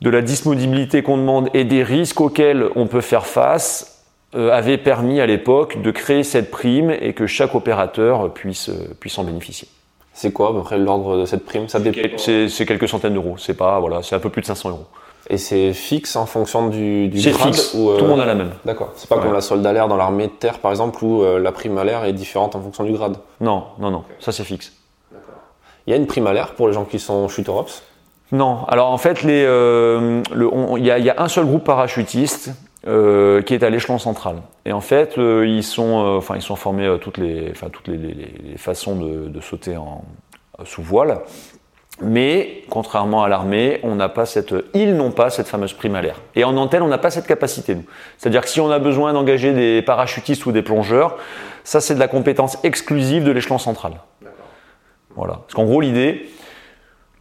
[0.00, 4.78] de la disponibilité qu'on demande et des risques auxquels on peut faire face euh, avait
[4.78, 9.24] permis à l'époque de créer cette prime et que chaque opérateur puisse, euh, puisse en
[9.24, 9.68] bénéficier.
[10.12, 11.68] C'est quoi à peu près l'ordre de cette prime?
[11.68, 11.78] Ça
[12.16, 13.36] C'est quelques centaines d'euros.
[13.38, 14.86] C'est pas voilà, c'est un peu plus de 500 euros.
[15.28, 17.74] Et c'est fixe en fonction du, du C'est fixe.
[17.74, 18.50] Ou, Tout le monde a la même.
[18.64, 18.92] D'accord.
[18.96, 21.38] C'est pas comme la solde à l'air dans l'armée de terre par exemple où euh,
[21.38, 23.16] la prime à l'air est différente en fonction du grade.
[23.40, 24.04] Non, non, non.
[24.18, 24.72] Ça c'est fixe.
[25.86, 27.82] Il y a une prime à l'air pour les gens qui sont shooter ops?
[28.32, 28.64] Non.
[28.68, 30.22] Alors en fait, euh,
[30.76, 32.52] il y, a un seul groupe parachutiste
[32.86, 34.36] euh, qui est à l'échelon central.
[34.64, 38.96] Et en fait, euh, ils sont, enfin, ils sont formés toutes les, toutes les, façons
[38.96, 40.04] de, sauter en,
[40.64, 41.20] sous voile.
[42.02, 46.00] Mais contrairement à l'armée, on n'a pas cette, ils n'ont pas cette fameuse prime à
[46.00, 46.20] l'air.
[46.34, 47.84] Et en antenne, on n'a pas cette capacité nous.
[48.16, 51.18] C'est-à-dire que si on a besoin d'engager des parachutistes ou des plongeurs,
[51.62, 53.94] ça c'est de la compétence exclusive de l'échelon central.
[55.14, 55.34] Voilà.
[55.34, 56.30] Parce qu'en gros, l'idée,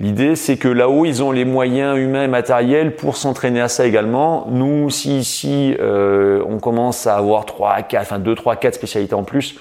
[0.02, 3.86] L'idée, c'est que là-haut, ils ont les moyens humains et matériels pour s'entraîner à ça
[3.86, 4.48] également.
[4.50, 9.14] Nous, si ici, euh, on commence à avoir 3, 4, enfin 2, 3, 4 spécialités
[9.14, 9.60] en plus,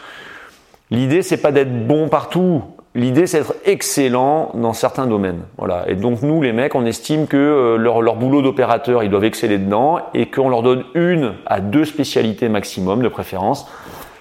[0.92, 2.62] l'idée, c'est pas d'être bon partout.
[2.94, 5.40] L'idée, c'est d'être excellent dans certains domaines.
[5.56, 5.84] Voilà.
[5.88, 9.58] Et donc, nous, les mecs, on estime que euh, leur, boulot d'opérateur, ils doivent exceller
[9.58, 13.68] dedans et qu'on leur donne une à deux spécialités maximum, de préférence,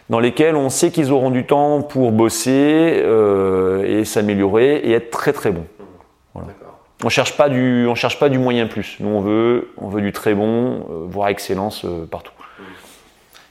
[0.09, 5.11] dans lesquelles on sait qu'ils auront du temps pour bosser euh, et s'améliorer et être
[5.11, 5.65] très très bons.
[7.03, 8.97] On cherche pas du, on cherche pas du moyen plus.
[8.99, 12.31] Nous, on veut, on veut du très bon, euh, voire excellence euh, partout.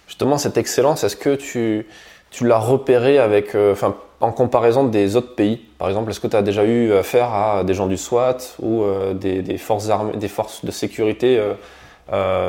[0.09, 1.87] Justement, cette excellence, est-ce que tu,
[2.30, 5.59] tu l'as repéré avec, euh, enfin, en comparaison des autres pays?
[5.78, 8.84] Par exemple, est-ce que tu as déjà eu affaire à des gens du SWAT ou
[9.14, 11.41] des, des, forces armées, des forces de sécurité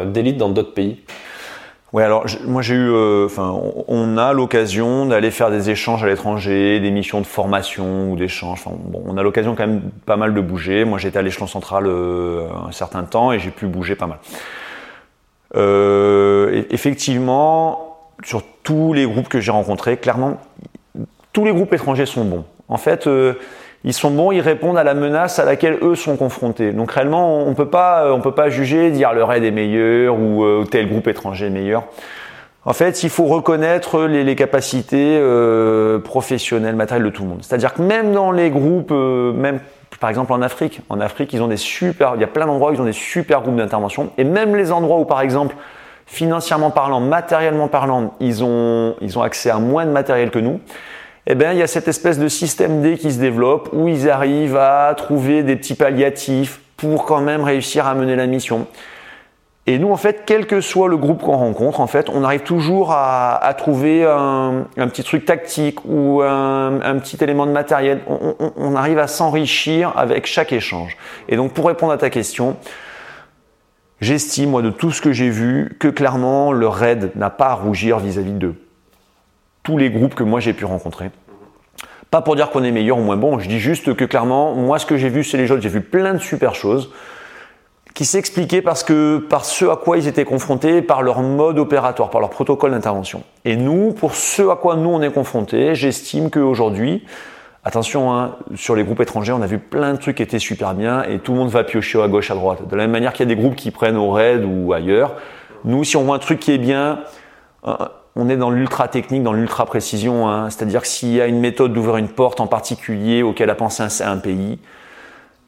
[0.05, 1.03] d'élite dans d'autres pays?
[1.93, 3.57] Ouais, alors moi j'ai eu, euh, enfin,
[3.87, 8.65] on, a l'occasion d'aller faire des échanges à l'étranger, des missions de formation ou d'échanges.
[8.65, 10.83] Bon, on a l'occasion quand même pas mal de bouger.
[10.83, 14.19] Moi j'étais à l'échelon central euh, un certain temps et j'ai pu bouger pas mal.
[15.55, 20.41] Euh, effectivement, sur tous les groupes que j'ai rencontrés, clairement,
[21.31, 22.43] tous les groupes étrangers sont bons.
[22.67, 23.35] En fait, euh,
[23.87, 26.73] ils sont bons, ils répondent à la menace à laquelle eux sont confrontés.
[26.73, 30.43] Donc réellement, on peut pas, on peut pas juger, dire le raid est meilleur ou
[30.43, 31.85] euh, tel groupe étranger est meilleur.
[32.65, 37.37] En fait, il faut reconnaître les, capacités euh, professionnelles, matérielles de tout le monde.
[37.43, 39.61] C'est-à-dire que même dans les groupes, euh, même
[40.01, 42.71] par exemple en Afrique, en Afrique, ils ont des super, il y a plein d'endroits
[42.71, 44.09] où ils ont des super groupes d'intervention.
[44.17, 45.55] Et même les endroits où, par exemple,
[46.07, 50.59] financièrement parlant, matériellement parlant, ils ont, ils ont accès à moins de matériel que nous
[51.29, 54.09] eh bien, il y a cette espèce de système D qui se développe où ils
[54.09, 58.65] arrivent à trouver des petits palliatifs pour quand même réussir à mener la mission.
[59.65, 62.43] Et nous, en fait, quel que soit le groupe qu'on rencontre, en fait, on arrive
[62.43, 67.99] toujours à, trouver un, petit truc tactique ou un, petit élément de matériel.
[68.07, 70.95] On, arrive à s'enrichir avec chaque échange.
[71.27, 72.55] Et donc, pour répondre à ta question,
[73.99, 77.53] j'estime, moi, de tout ce que j'ai vu, que clairement, le raid n'a pas à
[77.55, 78.53] rougir vis-à-vis de
[79.67, 81.11] tous les groupes que moi j'ai pu rencontrer.
[82.09, 84.79] Pas pour dire qu'on est meilleur ou moins bon, je dis juste que clairement, moi,
[84.79, 86.89] ce que j'ai vu chez les autres, j'ai vu plein de super choses
[87.93, 92.09] qui s'expliquaient parce que par ce à quoi ils étaient confrontés, par leur mode opératoire,
[92.09, 93.23] par leur protocole d'intervention.
[93.43, 97.03] Et nous, pour ce à quoi nous on est confrontés, j'estime qu'aujourd'hui,
[97.65, 100.75] attention, hein, sur les groupes étrangers, on a vu plein de trucs qui étaient super
[100.75, 102.69] bien et tout le monde va piocher à gauche, à droite.
[102.69, 105.15] De la même manière qu'il y a des groupes qui prennent au raid ou ailleurs,
[105.65, 106.99] nous, si on voit un truc qui est bien,
[108.17, 110.27] on est dans l'ultra technique, dans l'ultra précision.
[110.27, 110.49] Hein.
[110.49, 113.83] C'est-à-dire que s'il y a une méthode d'ouvrir une porte en particulier auquel a pensé
[113.83, 114.59] un, un pays,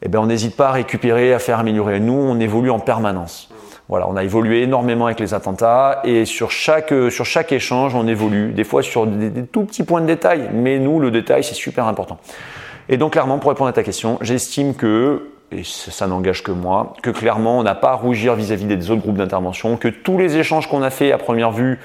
[0.02, 2.00] eh bien, on n'hésite pas à récupérer, à faire améliorer.
[2.00, 3.50] Nous, on évolue en permanence.
[3.88, 8.06] Voilà, on a évolué énormément avec les attentats et sur chaque, sur chaque échange, on
[8.06, 8.52] évolue.
[8.52, 11.88] Des fois sur des, tout petits points de détail, mais nous, le détail, c'est super
[11.88, 12.18] important.
[12.88, 16.94] Et donc, clairement, pour répondre à ta question, j'estime que, et ça n'engage que moi,
[17.02, 20.18] que clairement, on n'a pas à rougir vis-à-vis -vis des autres groupes d'intervention, que tous
[20.18, 21.80] les échanges qu'on a fait à première vue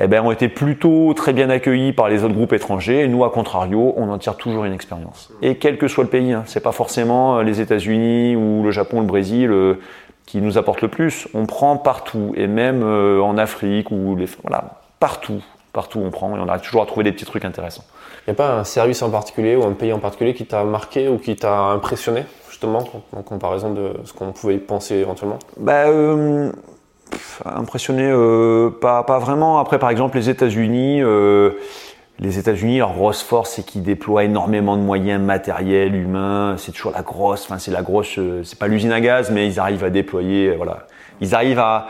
[0.00, 3.02] eh ben, ont été plutôt très bien accueillis par les autres groupes étrangers.
[3.02, 5.30] Et nous, à contrario, on en tire toujours une expérience.
[5.42, 8.70] Et quel que soit le pays, hein, c'est pas forcément euh, les États-Unis ou le
[8.70, 9.74] Japon, le Brésil euh,
[10.26, 11.26] qui nous apportent le plus.
[11.34, 15.42] On prend partout, et même euh, en Afrique ou les, voilà, partout,
[15.72, 17.84] partout on prend et on arrive toujours à trouver des petits trucs intéressants.
[18.26, 20.64] Il n'y a pas un service en particulier ou un pays en particulier qui t'a
[20.64, 22.84] marqué ou qui t'a impressionné justement
[23.16, 25.38] en comparaison de ce qu'on pouvait penser éventuellement?
[25.56, 25.86] Bah,
[27.44, 29.58] impressionné, euh, pas, pas vraiment.
[29.58, 31.52] Après, par exemple, les États-Unis, euh,
[32.18, 36.56] les États-Unis, leur grosse force, c'est qu'ils déploient énormément de moyens matériels, humains.
[36.58, 39.46] C'est toujours la grosse, enfin, c'est la grosse, euh, c'est pas l'usine à gaz, mais
[39.46, 40.86] ils arrivent à déployer, voilà.
[41.20, 41.88] Ils arrivent à,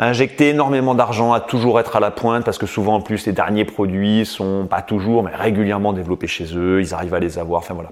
[0.00, 3.32] injecter énormément d'argent, à toujours être à la pointe, parce que souvent, en plus, les
[3.32, 6.80] derniers produits sont pas toujours, mais régulièrement développés chez eux.
[6.80, 7.90] Ils arrivent à les avoir, enfin voilà.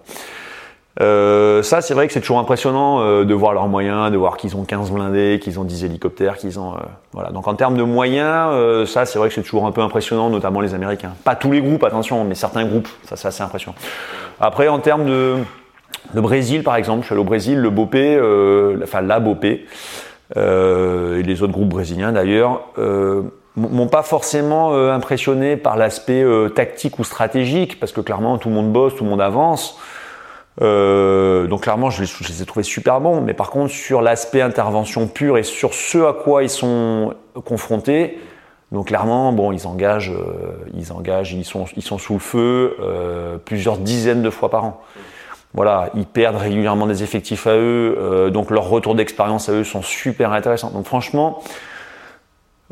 [1.01, 4.37] Euh, ça, c'est vrai que c'est toujours impressionnant euh, de voir leurs moyens, de voir
[4.37, 6.75] qu'ils ont 15 blindés, qu'ils ont 10 hélicoptères, qu'ils ont...
[6.75, 6.79] Euh,
[7.13, 7.31] voilà.
[7.31, 10.31] Donc en termes de moyens, euh, ça, c'est vrai que c'est toujours un peu impressionnant,
[10.31, 11.13] notamment les Américains.
[11.25, 13.77] Pas tous les groupes, attention, mais certains groupes, ça, c'est assez impressionnant.
[14.41, 15.35] Après, en termes de...
[16.15, 18.17] Le Brésil, par exemple, je suis allé au Brésil, le BOPé,
[18.83, 19.67] enfin la BOPé,
[20.37, 22.61] et les autres groupes brésiliens d'ailleurs,
[23.57, 26.25] m'ont pas forcément impressionné par l'aspect
[26.55, 29.81] tactique ou stratégique, parce que clairement tout le monde bosse, tout le monde avance.
[30.63, 33.21] Euh, donc clairement, je les, ai trouvés super bons.
[33.21, 38.19] Mais par contre, sur l'aspect intervention pure et sur ce à quoi ils sont confrontés,
[38.73, 42.77] donc clairement, bon, ils engagent, euh, ils engagent, ils sont, ils sont sous le feu
[42.81, 44.83] euh, plusieurs dizaines de fois par an.
[45.55, 49.81] Voilà, ils perdent régulièrement des effectifs à eux, donc leurs retours d'expérience à eux sont
[49.81, 50.69] super intéressants.
[50.71, 51.43] Donc franchement,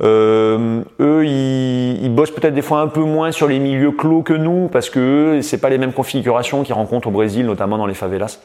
[0.02, 4.32] euh, eux, ils, bossent peut-être des fois un peu moins sur les milieux clos que
[4.32, 7.94] nous, parce que c'est pas les mêmes configurations qu'ils rencontrent au Brésil, notamment dans les
[7.94, 8.38] favelas.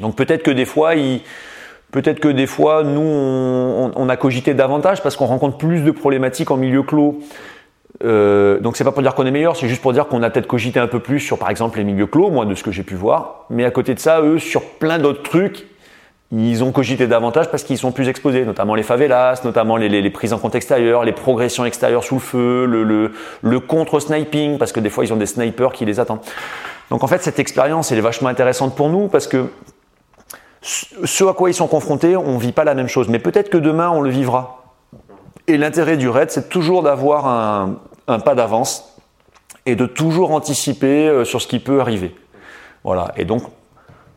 [0.00, 1.20] Donc peut-être que des fois, ils,
[1.90, 6.50] peut-être que des fois, nous, on, a cogité davantage parce qu'on rencontre plus de problématiques
[6.50, 7.20] en milieu clos.
[8.04, 10.30] Euh, donc c'est pas pour dire qu'on est meilleur, c'est juste pour dire qu'on a
[10.30, 12.72] peut-être cogité un peu plus sur par exemple les milieux clos, moi de ce que
[12.72, 13.44] j'ai pu voir.
[13.50, 15.66] Mais à côté de ça, eux, sur plein d'autres trucs,
[16.34, 20.32] ils ont cogité davantage parce qu'ils sont plus exposés, notamment les favelas, notamment les, prises
[20.32, 22.64] en compte extérieures, les progressions extérieures sous le feu,
[23.42, 26.22] le, contre-sniping, parce que des fois ils ont des snipers qui les attendent.
[26.90, 29.46] Donc en fait cette expérience elle est vachement intéressante pour nous parce que
[30.62, 33.50] ce à quoi ils sont confrontés, on ne vit pas la même chose, mais peut-être
[33.50, 34.64] que demain on le vivra.
[35.48, 38.96] Et l'intérêt du raid, c'est toujours d'avoir un, un pas d'avance
[39.66, 42.14] et de toujours anticiper euh, sur ce qui peut arriver.
[42.84, 43.12] Voilà.
[43.16, 43.42] Et donc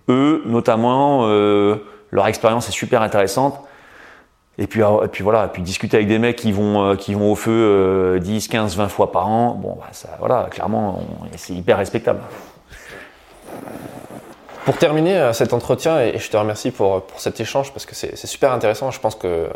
[0.10, 1.78] eux, notamment, euh,
[2.16, 3.60] leur expérience est super intéressante.
[4.58, 7.32] Et puis, et puis voilà, puis discuter avec des mecs qui vont, euh, qui vont
[7.32, 11.02] au feu 10, 15, 20 fois par an, bon, bah, ça, voilà, clairement,
[11.36, 12.22] c'est hyper respectable.
[14.66, 17.94] Pour terminer euh, cet entretien, et je te remercie pour, pour cet échange parce que
[17.94, 19.48] c'est super intéressant, je pense que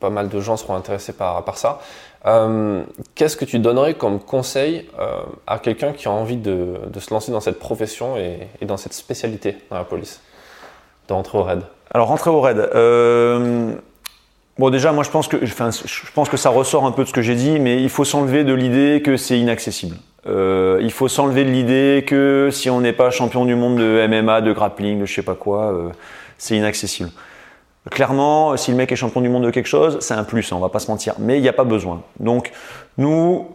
[0.00, 1.80] pas mal de gens seront intéressés par, par ça.
[2.24, 2.82] Euh,
[3.14, 7.12] Qu'est-ce que tu donnerais comme conseil euh, à quelqu'un qui a envie de, de, se
[7.12, 10.22] lancer dans cette profession et, et, dans cette spécialité dans la police,
[11.08, 11.60] d'entrer au raid
[11.94, 12.58] alors rentrer au raid.
[12.58, 13.72] Euh,
[14.58, 15.54] bon déjà moi je pense que je
[16.12, 18.44] pense que ça ressort un peu de ce que j'ai dit, mais il faut s'enlever
[18.44, 19.96] de l'idée que c'est inaccessible.
[20.26, 24.06] Euh, il faut s'enlever de l'idée que si on n'est pas champion du monde de
[24.08, 25.90] MMA, de grappling, de je sais pas quoi, euh,
[26.36, 27.10] c'est inaccessible.
[27.90, 30.58] Clairement, si le mec est champion du monde de quelque chose, c'est un plus, on
[30.58, 31.14] va pas se mentir.
[31.18, 32.02] Mais il n'y a pas besoin.
[32.18, 32.50] Donc
[32.96, 33.46] nous,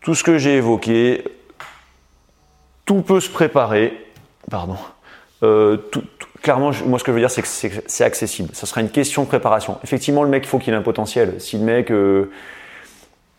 [0.00, 1.22] tout ce que j'ai évoqué,
[2.84, 3.92] tout peut se préparer.
[4.50, 4.76] Pardon
[5.42, 5.76] euh,
[6.42, 8.50] clairement, moi, ce que je veux dire, c'est que c'est accessible.
[8.52, 9.78] Ce sera une question de préparation.
[9.84, 11.34] Effectivement, le mec, il faut qu'il ait un potentiel.
[11.40, 12.30] Si le mec, euh,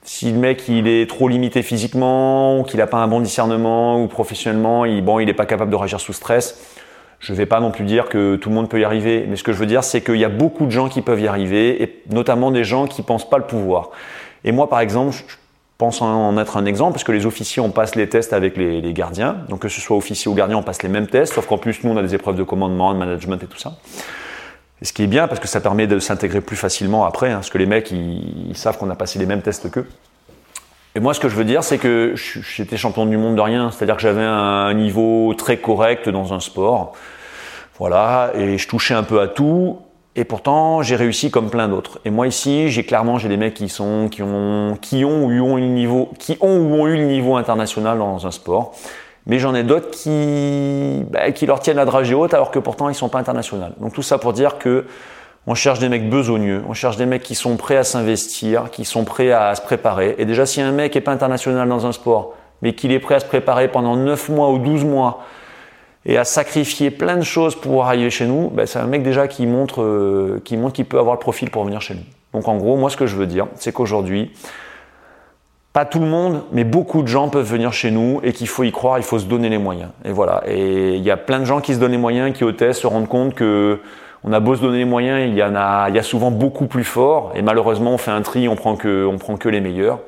[0.04, 4.02] si le mec, il est trop limité physiquement, ou qu'il n'a pas un bon discernement,
[4.02, 6.60] ou professionnellement, il, bon, il n'est pas capable de réagir sous stress,
[7.20, 9.26] je ne vais pas non plus dire que tout le monde peut y arriver.
[9.28, 11.20] Mais ce que je veux dire, c'est qu'il y a beaucoup de gens qui peuvent
[11.20, 13.90] y arriver, et notamment des gens qui pensent pas le pouvoir.
[14.44, 15.36] Et moi, par exemple, je
[15.78, 18.94] pense en être un exemple, parce que les officiers, on passe les tests avec les,
[18.94, 19.38] gardiens.
[19.50, 21.84] Donc que ce soit officier ou gardien, on passe les mêmes tests, sauf qu'en plus,
[21.84, 23.78] nous, on a des épreuves de commandement, de management et tout ça.
[24.82, 27.36] Et ce qui est bien, parce que ça permet de s'intégrer plus facilement après, hein,
[27.36, 29.88] parce que les mecs, ils, savent qu'on a passé les mêmes tests qu'eux.
[30.96, 33.70] Et moi, ce que je veux dire, c'est que j'étais champion du monde de rien,
[33.70, 36.94] c'est-à-dire que j'avais un niveau très correct dans un sport.
[37.78, 39.80] Voilà, et je touchais un peu à tout.
[40.20, 42.00] Et pourtant, j'ai réussi comme plein d'autres.
[42.04, 45.30] Et moi ici, j'ai clairement j'ai des mecs qui sont qui ont qui ont ou
[45.30, 48.74] ont eu niveau qui ont ou ont eu le niveau international dans un sport.
[49.28, 52.90] Mais j'en ai d'autres qui bah, qui leur tiennent la dragée haute alors que pourtant
[52.90, 53.68] ils sont pas internationaux.
[53.80, 54.86] Donc tout ça pour dire que
[55.46, 58.86] on cherche des mecs besogneux, on cherche des mecs qui sont prêts à s'investir, qui
[58.86, 60.16] sont prêts à se préparer.
[60.18, 63.16] Et déjà, si un mec est pas international dans un sport, mais qu'il est prêt
[63.16, 65.24] à se préparer pendant 9 mois ou 12 mois
[66.08, 69.28] et à sacrifier plein de choses pour arriver chez nous, ben c'est un mec déjà
[69.28, 72.04] qui montre euh, qui qu'il peut avoir le profil pour venir chez nous.
[72.34, 74.32] Donc en gros, moi ce que je veux dire, c'est qu'aujourd'hui,
[75.74, 78.64] pas tout le monde, mais beaucoup de gens peuvent venir chez nous et qu'il faut
[78.64, 79.90] y croire, il faut se donner les moyens.
[80.06, 80.42] Et voilà.
[80.48, 82.88] Et il y a plein de gens qui se donnent les moyens, qui au se
[82.88, 83.80] rendent compte que
[84.24, 86.32] on a beau se donner les moyens, il y en a, il y a souvent
[86.32, 87.34] beaucoup plus fort.
[87.36, 90.00] Et malheureusement, on fait un tri, on prend que, on prend que les meilleurs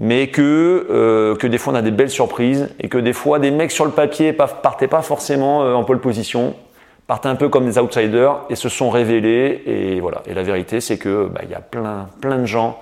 [0.00, 3.38] mais que, euh, que des fois on a des belles surprises et que des fois
[3.38, 6.56] des mecs sur le papier partaient pas forcément euh, en pole position,
[7.06, 10.22] partaient un peu comme des outsiders et se sont révélés et voilà.
[10.26, 12.80] Et la vérité c'est que bah, il y a plein plein de gens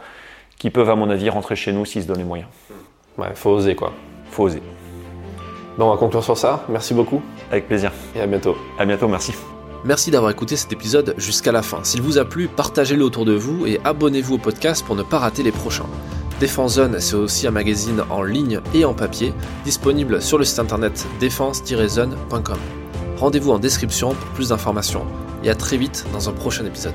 [0.58, 2.48] qui peuvent à mon avis rentrer chez nous s'ils se donnent les moyens.
[3.18, 3.92] Ouais, faut oser quoi.
[4.30, 4.62] Faut oser.
[5.76, 6.64] Bon, on va conclure sur ça.
[6.68, 7.22] Merci beaucoup.
[7.50, 7.92] Avec plaisir.
[8.16, 8.56] Et à bientôt.
[8.78, 9.32] À bientôt, merci.
[9.84, 11.84] Merci d'avoir écouté cet épisode jusqu'à la fin.
[11.84, 15.18] S'il vous a plu, partagez-le autour de vous et abonnez-vous au podcast pour ne pas
[15.18, 15.86] rater les prochains.
[16.40, 19.32] Défense Zone, c'est aussi un magazine en ligne et en papier,
[19.64, 22.58] disponible sur le site internet défense-zone.com.
[23.16, 25.04] Rendez-vous en description pour plus d'informations
[25.42, 26.94] et à très vite dans un prochain épisode.